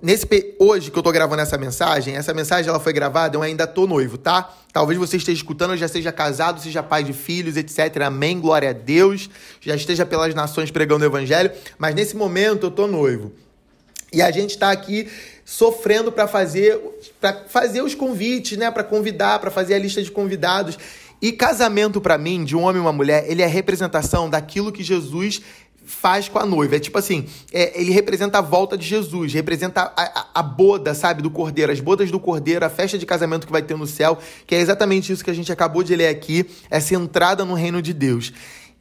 Nesse 0.02 0.28
hoje 0.58 0.90
que 0.90 0.98
eu 0.98 1.04
tô 1.04 1.12
gravando 1.12 1.44
essa 1.44 1.58
mensagem, 1.58 2.16
essa 2.16 2.34
mensagem 2.34 2.68
ela 2.68 2.80
foi 2.80 2.92
gravada, 2.92 3.38
eu 3.38 3.42
ainda 3.44 3.68
tô 3.68 3.86
noivo, 3.86 4.18
tá? 4.18 4.52
Talvez 4.74 4.98
você 4.98 5.18
esteja 5.18 5.38
escutando, 5.38 5.78
já 5.78 5.88
seja 5.88 6.12
casado, 6.12 6.60
seja 6.60 6.82
pai 6.82 7.04
de 7.04 7.14
filhos, 7.14 7.56
etc. 7.56 8.02
Amém, 8.04 8.40
glória 8.40 8.72
a 8.72 8.74
Deus. 8.74 9.30
Já 9.62 9.76
esteja 9.76 10.08
pelas 10.08 10.34
nações 10.34 10.72
pregando 10.72 11.04
o 11.04 11.08
evangelho, 11.08 11.52
mas 11.78 11.94
nesse 11.94 12.16
momento 12.16 12.66
eu 12.66 12.72
tô 12.72 12.88
noivo. 12.88 13.32
E 14.12 14.24
a 14.24 14.32
gente 14.32 14.52
está 14.52 14.72
aqui 14.72 15.08
sofrendo 15.46 16.12
para 16.12 16.28
fazer 16.28 16.80
para 17.22 17.46
fazer 17.48 17.84
os 17.84 17.94
convites, 17.94 18.58
né, 18.58 18.72
para 18.72 18.84
convidar, 18.84 19.38
para 19.38 19.52
fazer 19.52 19.76
a 19.76 19.80
lista 19.80 20.02
de 20.02 20.10
convidados. 20.10 20.80
E 21.22 21.32
casamento 21.32 22.00
para 22.00 22.18
mim, 22.18 22.44
de 22.44 22.56
um 22.56 22.64
homem 22.64 22.78
e 22.78 22.82
uma 22.82 22.94
mulher, 22.94 23.26
ele 23.28 23.42
é 23.42 23.46
representação 23.46 24.30
daquilo 24.30 24.72
que 24.72 24.82
Jesus 24.82 25.42
faz 25.90 26.30
com 26.30 26.38
a 26.38 26.46
noiva. 26.46 26.76
É 26.76 26.80
tipo 26.80 26.98
assim, 27.00 27.26
é, 27.52 27.82
ele 27.82 27.92
representa 27.92 28.38
a 28.38 28.42
volta 28.42 28.78
de 28.78 28.86
Jesus, 28.86 29.34
representa 29.34 29.92
a, 29.98 30.04
a, 30.04 30.28
a, 30.36 30.44
boda, 30.44 30.94
sabe, 30.94 31.24
do 31.24 31.32
cordeiro, 31.32 31.72
as 31.72 31.80
bodas 31.80 32.12
do 32.12 32.20
cordeiro, 32.20 32.64
a 32.64 32.70
festa 32.70 32.98
de 32.98 33.06
casamento 33.08 33.48
que 33.48 33.52
vai 33.52 33.64
ter 33.64 33.76
no 33.76 33.88
céu, 33.88 34.20
que 34.46 34.54
é 34.54 34.60
exatamente 34.60 35.12
isso 35.12 35.24
que 35.24 35.32
a 35.32 35.34
gente 35.34 35.52
acabou 35.52 35.82
de 35.82 35.96
ler 35.96 36.08
aqui, 36.08 36.46
essa 36.70 36.94
entrada 36.94 37.44
no 37.44 37.56
reino 37.56 37.82
de 37.82 37.92
Deus. 37.92 38.32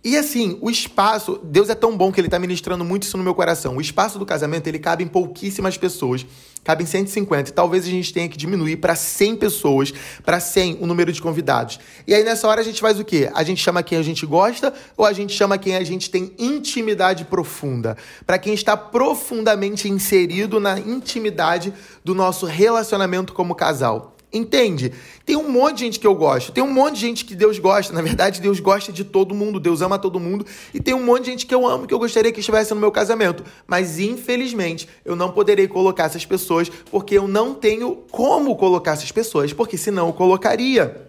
E 0.04 0.16
assim, 0.16 0.56
o 0.60 0.70
espaço, 0.70 1.40
Deus 1.42 1.68
é 1.68 1.74
tão 1.74 1.96
bom 1.96 2.12
que 2.12 2.20
ele 2.20 2.28
está 2.28 2.38
ministrando 2.38 2.84
muito 2.84 3.02
isso 3.02 3.16
no 3.16 3.24
meu 3.24 3.34
coração. 3.34 3.76
O 3.76 3.80
espaço 3.80 4.16
do 4.16 4.24
casamento, 4.24 4.68
ele 4.68 4.78
cabe 4.78 5.02
em 5.02 5.08
pouquíssimas 5.08 5.76
pessoas, 5.76 6.24
cabe 6.62 6.84
em 6.84 6.86
150. 6.86 7.50
E 7.50 7.52
talvez 7.52 7.84
a 7.84 7.88
gente 7.88 8.12
tenha 8.14 8.28
que 8.28 8.36
diminuir 8.36 8.76
para 8.76 8.94
100 8.94 9.36
pessoas, 9.36 9.92
para 10.24 10.38
100 10.38 10.78
o 10.80 10.86
número 10.86 11.12
de 11.12 11.20
convidados. 11.20 11.80
E 12.06 12.14
aí 12.14 12.22
nessa 12.22 12.46
hora 12.46 12.60
a 12.60 12.64
gente 12.64 12.80
faz 12.80 13.00
o 13.00 13.04
quê? 13.04 13.28
A 13.34 13.42
gente 13.42 13.60
chama 13.60 13.82
quem 13.82 13.98
a 13.98 14.02
gente 14.02 14.24
gosta 14.24 14.72
ou 14.96 15.04
a 15.04 15.12
gente 15.12 15.34
chama 15.34 15.58
quem 15.58 15.74
a 15.74 15.82
gente 15.82 16.08
tem 16.10 16.32
intimidade 16.38 17.24
profunda? 17.24 17.96
Para 18.24 18.38
quem 18.38 18.54
está 18.54 18.76
profundamente 18.76 19.88
inserido 19.88 20.60
na 20.60 20.78
intimidade 20.78 21.74
do 22.04 22.14
nosso 22.14 22.46
relacionamento 22.46 23.32
como 23.32 23.52
casal. 23.52 24.17
Entende? 24.30 24.92
Tem 25.24 25.36
um 25.36 25.48
monte 25.48 25.76
de 25.76 25.84
gente 25.84 25.98
que 25.98 26.06
eu 26.06 26.14
gosto, 26.14 26.52
tem 26.52 26.62
um 26.62 26.70
monte 26.70 26.96
de 26.96 27.00
gente 27.00 27.24
que 27.24 27.34
Deus 27.34 27.58
gosta. 27.58 27.94
Na 27.94 28.02
verdade, 28.02 28.42
Deus 28.42 28.60
gosta 28.60 28.92
de 28.92 29.02
todo 29.02 29.34
mundo, 29.34 29.58
Deus 29.58 29.80
ama 29.80 29.98
todo 29.98 30.20
mundo. 30.20 30.44
E 30.74 30.80
tem 30.80 30.92
um 30.92 31.02
monte 31.02 31.24
de 31.24 31.30
gente 31.30 31.46
que 31.46 31.54
eu 31.54 31.66
amo, 31.66 31.86
que 31.86 31.94
eu 31.94 31.98
gostaria 31.98 32.30
que 32.30 32.40
estivesse 32.40 32.74
no 32.74 32.80
meu 32.80 32.92
casamento. 32.92 33.42
Mas, 33.66 33.98
infelizmente, 33.98 34.86
eu 35.02 35.16
não 35.16 35.32
poderei 35.32 35.66
colocar 35.66 36.04
essas 36.04 36.26
pessoas, 36.26 36.70
porque 36.90 37.16
eu 37.16 37.26
não 37.26 37.54
tenho 37.54 37.96
como 38.10 38.54
colocar 38.56 38.92
essas 38.92 39.10
pessoas, 39.10 39.52
porque 39.54 39.78
senão 39.78 40.08
eu 40.08 40.12
colocaria. 40.12 41.07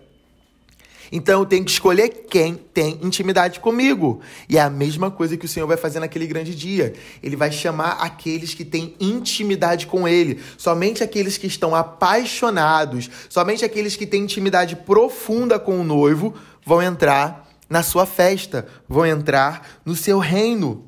Então 1.12 1.39
eu 1.39 1.45
tenho 1.45 1.65
que 1.65 1.72
escolher 1.72 2.10
quem 2.30 2.56
tem 2.56 3.00
intimidade 3.02 3.60
comigo. 3.60 4.22
E 4.48 4.58
é 4.58 4.62
a 4.62 4.69
mesma 4.69 5.10
coisa 5.10 5.36
que 5.36 5.45
o 5.45 5.50
Senhor 5.50 5.67
vai 5.67 5.78
fazer 5.78 6.00
naquele 6.00 6.28
grande 6.28 6.54
dia. 6.54 6.93
Ele 7.22 7.36
vai 7.36 7.52
chamar 7.52 7.93
aqueles 7.93 8.54
que 8.54 8.63
têm 8.63 8.95
intimidade 9.00 9.88
com 9.88 10.08
Ele. 10.08 10.39
Somente 10.58 11.04
aqueles 11.04 11.38
que 11.38 11.48
estão 11.48 11.74
apaixonados, 11.76 13.10
somente 13.30 13.65
aqueles 13.65 13.95
que 13.95 14.06
têm 14.06 14.24
intimidade 14.24 14.76
profunda 14.76 15.60
com 15.60 15.80
o 15.80 15.84
noivo 15.84 16.36
vão 16.65 16.82
entrar 16.82 17.48
na 17.69 17.84
sua 17.84 18.06
festa, 18.06 18.67
vão 18.88 19.06
entrar 19.06 19.80
no 19.86 19.95
seu 19.95 20.19
reino. 20.19 20.86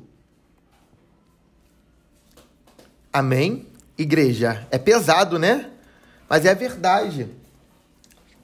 Amém? 3.12 3.66
Igreja, 3.96 4.66
é 4.70 4.78
pesado, 4.78 5.38
né? 5.38 5.70
Mas 6.28 6.46
é 6.46 6.54
verdade. 6.54 7.28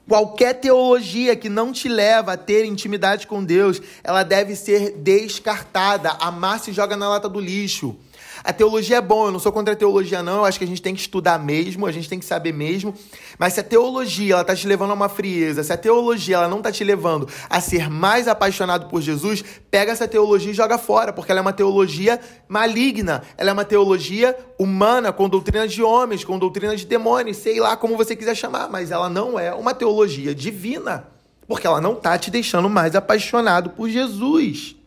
Qualquer 0.09 0.55
teologia 0.55 1.35
que 1.35 1.49
não 1.49 1.71
te 1.71 1.87
leva 1.87 2.33
a 2.33 2.37
ter 2.37 2.65
intimidade 2.65 3.27
com 3.27 3.43
Deus, 3.43 3.79
ela 4.03 4.23
deve 4.23 4.55
ser 4.55 4.93
descartada. 4.97 6.09
Amar 6.19 6.59
se 6.59 6.73
joga 6.73 6.97
na 6.97 7.07
lata 7.07 7.29
do 7.29 7.39
lixo. 7.39 7.95
A 8.43 8.53
teologia 8.53 8.97
é 8.97 9.01
bom, 9.01 9.25
eu 9.25 9.31
não 9.31 9.39
sou 9.39 9.51
contra 9.51 9.73
a 9.73 9.77
teologia, 9.77 10.23
não. 10.23 10.37
Eu 10.37 10.45
acho 10.45 10.57
que 10.57 10.63
a 10.63 10.67
gente 10.67 10.81
tem 10.81 10.95
que 10.95 11.01
estudar 11.01 11.37
mesmo, 11.39 11.85
a 11.85 11.91
gente 11.91 12.07
tem 12.07 12.19
que 12.19 12.25
saber 12.25 12.53
mesmo. 12.53 12.93
Mas 13.37 13.53
se 13.53 13.59
a 13.59 13.63
teologia 13.63 14.35
ela 14.35 14.43
tá 14.43 14.55
te 14.55 14.67
levando 14.67 14.91
a 14.91 14.93
uma 14.93 15.09
frieza, 15.09 15.63
se 15.63 15.73
a 15.73 15.77
teologia 15.77 16.37
ela 16.37 16.47
não 16.47 16.61
tá 16.61 16.71
te 16.71 16.83
levando 16.83 17.27
a 17.49 17.59
ser 17.59 17.89
mais 17.89 18.27
apaixonado 18.27 18.87
por 18.87 19.01
Jesus, 19.01 19.43
pega 19.69 19.91
essa 19.91 20.07
teologia 20.07 20.51
e 20.51 20.53
joga 20.53 20.77
fora, 20.77 21.11
porque 21.11 21.31
ela 21.31 21.39
é 21.39 21.41
uma 21.41 21.53
teologia 21.53 22.19
maligna. 22.47 23.23
Ela 23.37 23.49
é 23.49 23.53
uma 23.53 23.65
teologia 23.65 24.35
humana, 24.57 25.11
com 25.11 25.27
doutrina 25.27 25.67
de 25.67 25.83
homens, 25.83 26.23
com 26.23 26.39
doutrina 26.39 26.75
de 26.75 26.85
demônios, 26.85 27.37
sei 27.37 27.59
lá 27.59 27.75
como 27.75 27.97
você 27.97 28.15
quiser 28.15 28.35
chamar, 28.35 28.69
mas 28.69 28.91
ela 28.91 29.09
não 29.09 29.37
é 29.37 29.53
uma 29.53 29.73
teologia 29.73 30.33
divina, 30.33 31.07
porque 31.47 31.67
ela 31.67 31.81
não 31.81 31.95
tá 31.95 32.17
te 32.17 32.31
deixando 32.31 32.69
mais 32.69 32.95
apaixonado 32.95 33.71
por 33.71 33.89
Jesus 33.89 34.78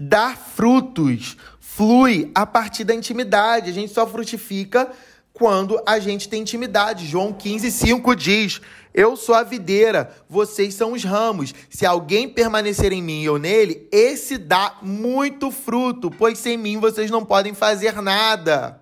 dar 0.00 0.34
frutos 0.38 1.36
flui 1.60 2.30
a 2.34 2.46
partir 2.46 2.84
da 2.84 2.94
intimidade. 2.94 3.68
A 3.68 3.72
gente 3.72 3.92
só 3.92 4.06
frutifica 4.06 4.90
quando 5.34 5.80
a 5.86 5.98
gente 5.98 6.26
tem 6.26 6.40
intimidade. 6.40 7.06
João 7.06 7.34
15, 7.34 7.70
5 7.70 8.16
diz: 8.16 8.60
Eu 8.94 9.14
sou 9.14 9.34
a 9.34 9.42
videira, 9.42 10.10
vocês 10.28 10.74
são 10.74 10.92
os 10.92 11.04
ramos. 11.04 11.54
Se 11.68 11.84
alguém 11.84 12.28
permanecer 12.28 12.92
em 12.92 13.02
mim 13.02 13.20
e 13.20 13.26
eu 13.26 13.38
nele, 13.38 13.86
esse 13.92 14.38
dá 14.38 14.78
muito 14.80 15.50
fruto, 15.50 16.10
pois 16.10 16.38
sem 16.38 16.56
mim 16.56 16.78
vocês 16.78 17.10
não 17.10 17.24
podem 17.24 17.52
fazer 17.52 18.00
nada. 18.00 18.79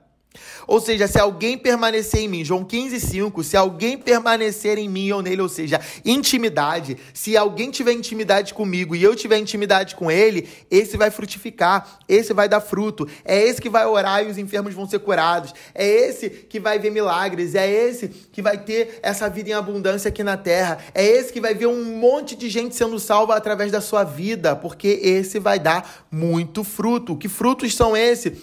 Ou 0.66 0.80
seja, 0.80 1.06
se 1.06 1.18
alguém 1.18 1.56
permanecer 1.56 2.20
em 2.20 2.28
mim, 2.28 2.44
João 2.44 2.64
15, 2.64 3.00
5, 3.00 3.42
se 3.42 3.56
alguém 3.56 3.96
permanecer 3.96 4.78
em 4.78 4.88
mim 4.88 5.10
ou 5.12 5.22
nele, 5.22 5.40
ou 5.40 5.48
seja, 5.48 5.80
intimidade, 6.04 6.96
se 7.14 7.36
alguém 7.36 7.70
tiver 7.70 7.92
intimidade 7.92 8.52
comigo 8.52 8.94
e 8.94 9.02
eu 9.02 9.16
tiver 9.16 9.38
intimidade 9.38 9.96
com 9.96 10.10
ele, 10.10 10.48
esse 10.70 10.96
vai 10.96 11.10
frutificar, 11.10 11.98
esse 12.08 12.32
vai 12.34 12.48
dar 12.48 12.60
fruto, 12.60 13.08
é 13.24 13.42
esse 13.42 13.62
que 13.62 13.70
vai 13.70 13.86
orar 13.86 14.24
e 14.24 14.30
os 14.30 14.38
enfermos 14.38 14.74
vão 14.74 14.88
ser 14.88 14.98
curados, 14.98 15.54
é 15.74 15.86
esse 15.86 16.28
que 16.28 16.60
vai 16.60 16.78
ver 16.78 16.90
milagres, 16.90 17.54
é 17.54 17.68
esse 17.68 18.08
que 18.08 18.42
vai 18.42 18.58
ter 18.58 18.98
essa 19.02 19.28
vida 19.28 19.50
em 19.50 19.54
abundância 19.54 20.08
aqui 20.08 20.22
na 20.22 20.36
terra, 20.36 20.78
é 20.94 21.04
esse 21.04 21.32
que 21.32 21.40
vai 21.40 21.54
ver 21.54 21.66
um 21.66 21.84
monte 21.96 22.36
de 22.36 22.48
gente 22.48 22.74
sendo 22.74 22.98
salva 22.98 23.36
através 23.36 23.72
da 23.72 23.80
sua 23.80 24.04
vida, 24.04 24.54
porque 24.54 25.00
esse 25.02 25.38
vai 25.38 25.58
dar 25.58 26.06
muito 26.10 26.62
fruto. 26.62 27.16
Que 27.16 27.28
frutos 27.28 27.74
são 27.74 27.96
esses? 27.96 28.38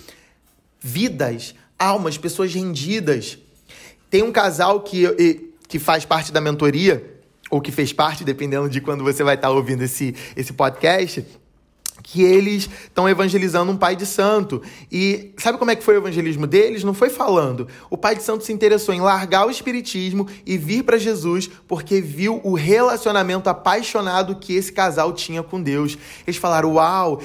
Vidas 0.80 1.56
almas, 1.78 2.18
pessoas 2.18 2.54
rendidas. 2.54 3.38
Tem 4.10 4.24
um 4.24 4.32
casal 4.32 4.82
que, 4.82 5.52
que 5.68 5.80
faz 5.80 6.06
parte 6.06 6.32
da 6.32 6.40
mentoria, 6.40 7.16
ou 7.50 7.62
que 7.62 7.72
fez 7.72 7.94
parte, 7.94 8.24
dependendo 8.24 8.70
de 8.70 8.82
quando 8.82 9.04
você 9.04 9.24
vai 9.24 9.36
estar 9.36 9.50
ouvindo 9.50 9.84
esse, 9.84 10.16
esse 10.36 10.54
podcast, 10.54 11.26
que 12.04 12.22
eles 12.22 12.70
estão 12.84 13.10
evangelizando 13.10 13.72
um 13.72 13.78
pai 13.78 13.96
de 13.96 14.06
santo. 14.06 14.62
E 14.92 15.34
sabe 15.38 15.58
como 15.58 15.72
é 15.72 15.76
que 15.76 15.84
foi 15.84 15.96
o 15.96 16.00
evangelismo 16.00 16.46
deles? 16.46 16.84
Não 16.84 16.94
foi 16.94 17.10
falando. 17.10 17.68
O 17.90 17.98
pai 17.98 18.16
de 18.16 18.24
santo 18.24 18.44
se 18.44 18.54
interessou 18.54 18.94
em 18.94 19.02
largar 19.02 19.48
o 19.48 19.52
espiritismo 19.52 20.28
e 20.46 20.58
vir 20.58 20.84
para 20.84 20.98
Jesus 20.98 21.50
porque 21.68 22.02
viu 22.02 22.42
o 22.44 22.54
relacionamento 22.54 23.50
apaixonado 23.50 24.36
que 24.36 24.56
esse 24.56 24.72
casal 24.72 25.14
tinha 25.14 25.42
com 25.42 25.62
Deus. 25.62 25.98
Eles 26.28 26.38
falaram: 26.38 26.74
"Uau, 26.74 27.22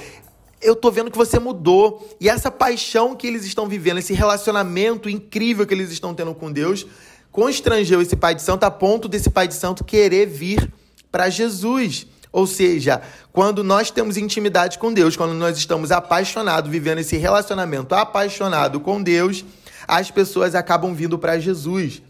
eu 0.60 0.76
tô 0.76 0.90
vendo 0.90 1.10
que 1.10 1.16
você 1.16 1.38
mudou. 1.38 2.08
E 2.20 2.28
essa 2.28 2.50
paixão 2.50 3.16
que 3.16 3.26
eles 3.26 3.44
estão 3.44 3.66
vivendo, 3.66 3.98
esse 3.98 4.12
relacionamento 4.12 5.08
incrível 5.08 5.66
que 5.66 5.74
eles 5.74 5.90
estão 5.90 6.14
tendo 6.14 6.34
com 6.34 6.52
Deus, 6.52 6.86
constrangeu 7.32 8.02
esse 8.02 8.16
pai 8.16 8.34
de 8.34 8.42
santo 8.42 8.64
a 8.64 8.70
ponto 8.70 9.08
desse 9.08 9.30
pai 9.30 9.48
de 9.48 9.54
santo 9.54 9.84
querer 9.84 10.26
vir 10.26 10.72
para 11.10 11.30
Jesus. 11.30 12.06
Ou 12.32 12.46
seja, 12.46 13.02
quando 13.32 13.64
nós 13.64 13.90
temos 13.90 14.16
intimidade 14.16 14.78
com 14.78 14.92
Deus, 14.92 15.16
quando 15.16 15.34
nós 15.34 15.56
estamos 15.56 15.90
apaixonados, 15.90 16.70
vivendo 16.70 16.98
esse 16.98 17.16
relacionamento 17.16 17.94
apaixonado 17.94 18.78
com 18.78 19.02
Deus, 19.02 19.44
as 19.88 20.10
pessoas 20.10 20.54
acabam 20.54 20.94
vindo 20.94 21.18
para 21.18 21.40
Jesus. 21.40 22.02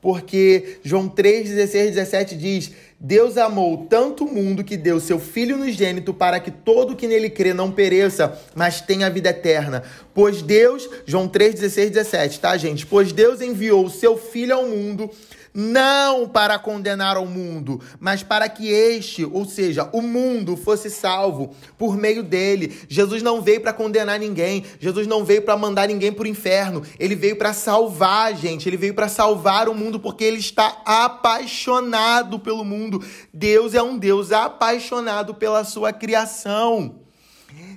Porque 0.00 0.78
João 0.84 1.08
3, 1.08 1.48
16, 1.48 1.94
17 1.94 2.36
diz: 2.36 2.72
Deus 3.06 3.36
amou 3.36 3.86
tanto 3.86 4.24
o 4.24 4.32
mundo 4.32 4.64
que 4.64 4.78
deu 4.78 4.98
seu 4.98 5.20
Filho 5.20 5.56
unigênito 5.56 6.14
para 6.14 6.40
que 6.40 6.50
todo 6.50 6.96
que 6.96 7.06
nele 7.06 7.28
crê 7.28 7.52
não 7.52 7.70
pereça, 7.70 8.40
mas 8.54 8.80
tenha 8.80 9.10
vida 9.10 9.28
eterna. 9.28 9.82
Pois 10.14 10.40
Deus, 10.40 10.88
João 11.04 11.28
3, 11.28 11.56
16, 11.56 11.90
17, 11.90 12.40
tá, 12.40 12.56
gente? 12.56 12.86
Pois 12.86 13.12
Deus 13.12 13.42
enviou 13.42 13.84
o 13.84 13.90
seu 13.90 14.16
Filho 14.16 14.54
ao 14.54 14.66
mundo 14.66 15.10
não 15.54 16.28
para 16.28 16.58
condenar 16.58 17.16
ao 17.16 17.26
mundo, 17.26 17.80
mas 18.00 18.24
para 18.24 18.48
que 18.48 18.68
este, 18.68 19.24
ou 19.24 19.44
seja, 19.44 19.88
o 19.92 20.02
mundo, 20.02 20.56
fosse 20.56 20.90
salvo 20.90 21.54
por 21.78 21.96
meio 21.96 22.24
dele. 22.24 22.76
Jesus 22.88 23.22
não 23.22 23.40
veio 23.40 23.60
para 23.60 23.72
condenar 23.72 24.18
ninguém, 24.18 24.64
Jesus 24.80 25.06
não 25.06 25.24
veio 25.24 25.42
para 25.42 25.56
mandar 25.56 25.86
ninguém 25.86 26.12
para 26.12 26.24
o 26.24 26.26
inferno, 26.26 26.82
ele 26.98 27.14
veio 27.14 27.36
para 27.36 27.52
salvar 27.52 28.32
a 28.32 28.32
gente, 28.32 28.68
ele 28.68 28.76
veio 28.76 28.94
para 28.94 29.08
salvar 29.08 29.68
o 29.68 29.74
mundo 29.74 30.00
porque 30.00 30.24
ele 30.24 30.38
está 30.38 30.82
apaixonado 30.84 32.40
pelo 32.40 32.64
mundo. 32.64 33.04
Deus 33.32 33.74
é 33.74 33.82
um 33.82 33.96
Deus 33.96 34.32
apaixonado 34.32 35.34
pela 35.34 35.62
sua 35.62 35.92
criação. 35.92 36.96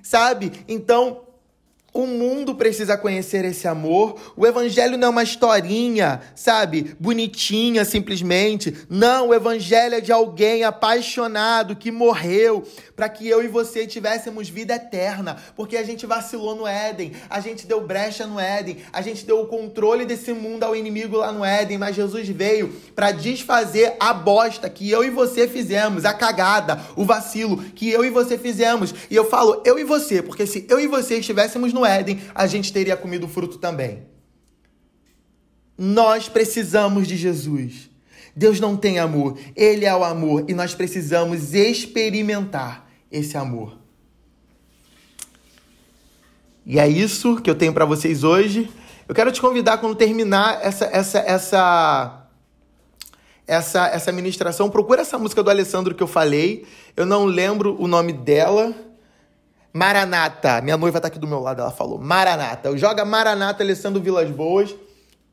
Sabe? 0.01 0.51
Então, 0.67 1.26
o 2.03 2.07
mundo 2.07 2.55
precisa 2.55 2.97
conhecer 2.97 3.45
esse 3.45 3.67
amor. 3.67 4.33
O 4.35 4.45
evangelho 4.45 4.97
não 4.97 5.07
é 5.07 5.11
uma 5.11 5.23
historinha, 5.23 6.21
sabe? 6.35 6.95
Bonitinha 6.99 7.83
simplesmente. 7.85 8.75
Não, 8.89 9.29
o 9.29 9.33
evangelho 9.33 9.95
é 9.95 10.01
de 10.01 10.11
alguém 10.11 10.63
apaixonado 10.63 11.75
que 11.75 11.91
morreu 11.91 12.63
para 12.95 13.09
que 13.09 13.27
eu 13.27 13.43
e 13.43 13.47
você 13.47 13.85
tivéssemos 13.85 14.49
vida 14.49 14.75
eterna, 14.75 15.37
porque 15.55 15.77
a 15.77 15.83
gente 15.83 16.05
vacilou 16.05 16.55
no 16.55 16.67
Éden, 16.67 17.13
a 17.29 17.39
gente 17.39 17.65
deu 17.65 17.81
brecha 17.81 18.25
no 18.25 18.39
Éden, 18.39 18.77
a 18.91 19.01
gente 19.01 19.25
deu 19.25 19.41
o 19.41 19.47
controle 19.47 20.05
desse 20.05 20.33
mundo 20.33 20.63
ao 20.63 20.75
inimigo 20.75 21.17
lá 21.17 21.31
no 21.31 21.45
Éden, 21.45 21.77
mas 21.77 21.95
Jesus 21.95 22.27
veio 22.27 22.73
para 22.95 23.11
desfazer 23.11 23.95
a 23.99 24.13
bosta 24.13 24.69
que 24.69 24.89
eu 24.89 25.03
e 25.03 25.09
você 25.09 25.47
fizemos, 25.47 26.05
a 26.05 26.13
cagada, 26.13 26.81
o 26.95 27.05
vacilo 27.05 27.57
que 27.75 27.89
eu 27.89 28.03
e 28.03 28.09
você 28.09 28.37
fizemos. 28.37 28.93
E 29.09 29.15
eu 29.15 29.29
falo 29.29 29.61
eu 29.65 29.77
e 29.79 29.83
você, 29.83 30.21
porque 30.21 30.45
se 30.45 30.65
eu 30.69 30.79
e 30.79 30.87
você 30.87 31.17
estivéssemos 31.17 31.73
no 31.73 31.86
Éden, 31.87 32.21
a 32.33 32.47
gente 32.47 32.71
teria 32.71 32.97
comido 32.97 33.25
o 33.25 33.29
fruto 33.29 33.57
também. 33.57 34.03
Nós 35.77 36.27
precisamos 36.27 37.07
de 37.07 37.15
Jesus. 37.15 37.89
Deus 38.35 38.59
não 38.59 38.77
tem 38.77 38.99
amor, 38.99 39.37
Ele 39.55 39.85
é 39.85 39.95
o 39.95 40.03
amor 40.03 40.45
e 40.47 40.53
nós 40.53 40.75
precisamos 40.75 41.53
experimentar 41.55 42.87
esse 43.11 43.35
amor. 43.35 43.77
E 46.63 46.77
é 46.79 46.87
isso 46.87 47.37
que 47.37 47.49
eu 47.49 47.55
tenho 47.55 47.73
para 47.73 47.85
vocês 47.85 48.23
hoje. 48.23 48.69
Eu 49.07 49.15
quero 49.15 49.31
te 49.31 49.39
convidar 49.39 49.77
quando 49.77 49.95
terminar 49.95 50.59
essa 50.61 50.85
essa 50.85 51.19
essa 51.19 52.27
essa 53.47 53.87
essa 53.87 54.11
ministração, 54.11 54.69
procura 54.69 55.01
essa 55.01 55.17
música 55.17 55.41
do 55.41 55.49
Alessandro 55.49 55.95
que 55.95 56.03
eu 56.03 56.07
falei. 56.07 56.67
Eu 56.95 57.05
não 57.05 57.25
lembro 57.25 57.81
o 57.81 57.87
nome 57.87 58.11
dela. 58.11 58.75
Maranata. 59.77 60.59
Minha 60.61 60.75
noiva 60.75 60.99
tá 60.99 61.07
aqui 61.07 61.19
do 61.19 61.27
meu 61.27 61.39
lado, 61.39 61.61
ela 61.61 61.69
falou 61.69 61.99
Maranata. 61.99 62.75
Joga 62.75 63.05
Maranata 63.05 63.63
Alessandro 63.63 64.01
Vilas 64.01 64.29
Boas 64.31 64.75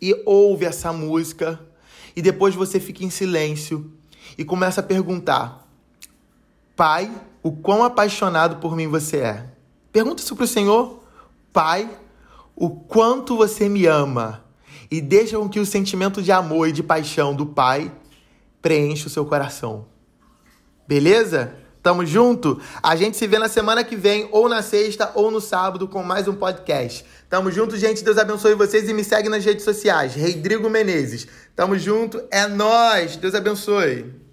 e 0.01 0.15
ouve 0.27 0.67
essa 0.67 0.93
música. 0.93 1.59
E 2.15 2.21
depois 2.21 2.55
você 2.55 2.79
fica 2.79 3.03
em 3.03 3.09
silêncio 3.09 3.91
e 4.37 4.45
começa 4.45 4.81
a 4.81 4.85
perguntar: 4.85 5.67
Pai, 6.77 7.11
o 7.43 7.53
quão 7.53 7.83
apaixonado 7.83 8.57
por 8.57 8.77
mim 8.77 8.87
você 8.87 9.17
é? 9.19 9.47
Pergunta 9.91 10.23
isso 10.23 10.37
pro 10.37 10.47
Senhor. 10.47 11.03
Pai, 11.51 11.89
o 12.55 12.69
quanto 12.69 13.39
você 13.39 13.67
me 13.67 13.87
ama. 13.87 14.45
E 14.91 15.01
deixa 15.01 15.39
com 15.39 15.49
que 15.49 15.59
o 15.59 15.65
sentimento 15.65 16.21
de 16.21 16.31
amor 16.31 16.69
e 16.69 16.73
de 16.73 16.83
paixão 16.83 17.35
do 17.35 17.47
Pai 17.47 17.91
preencha 18.61 19.07
o 19.07 19.11
seu 19.11 19.25
coração. 19.25 19.87
Beleza? 20.87 21.64
Tamo 21.85 22.07
junto? 22.07 22.59
A 22.83 22.97
gente 22.97 23.15
se 23.15 23.27
vê 23.27 23.39
na 23.39 23.47
semana 23.47 23.85
que 23.85 23.95
vem, 23.95 24.27
ou 24.33 24.49
na 24.49 24.63
sexta, 24.63 25.13
ou 25.15 25.31
no 25.31 25.39
sábado, 25.39 25.87
com 25.87 26.03
mais 26.03 26.27
um 26.27 26.33
podcast. 26.33 27.05
Tamo 27.29 27.51
junto, 27.51 27.77
gente. 27.77 28.03
Deus 28.03 28.17
abençoe 28.17 28.55
vocês 28.55 28.89
e 28.89 28.95
me 28.95 29.05
segue 29.05 29.29
nas 29.29 29.45
redes 29.45 29.65
sociais. 29.65 30.15
Rodrigo 30.17 30.71
Menezes. 30.71 31.29
Tamo 31.55 31.79
junto. 31.79 32.25
É 32.31 32.47
nós. 32.47 33.17
Deus 33.17 33.35
abençoe. 33.35 34.24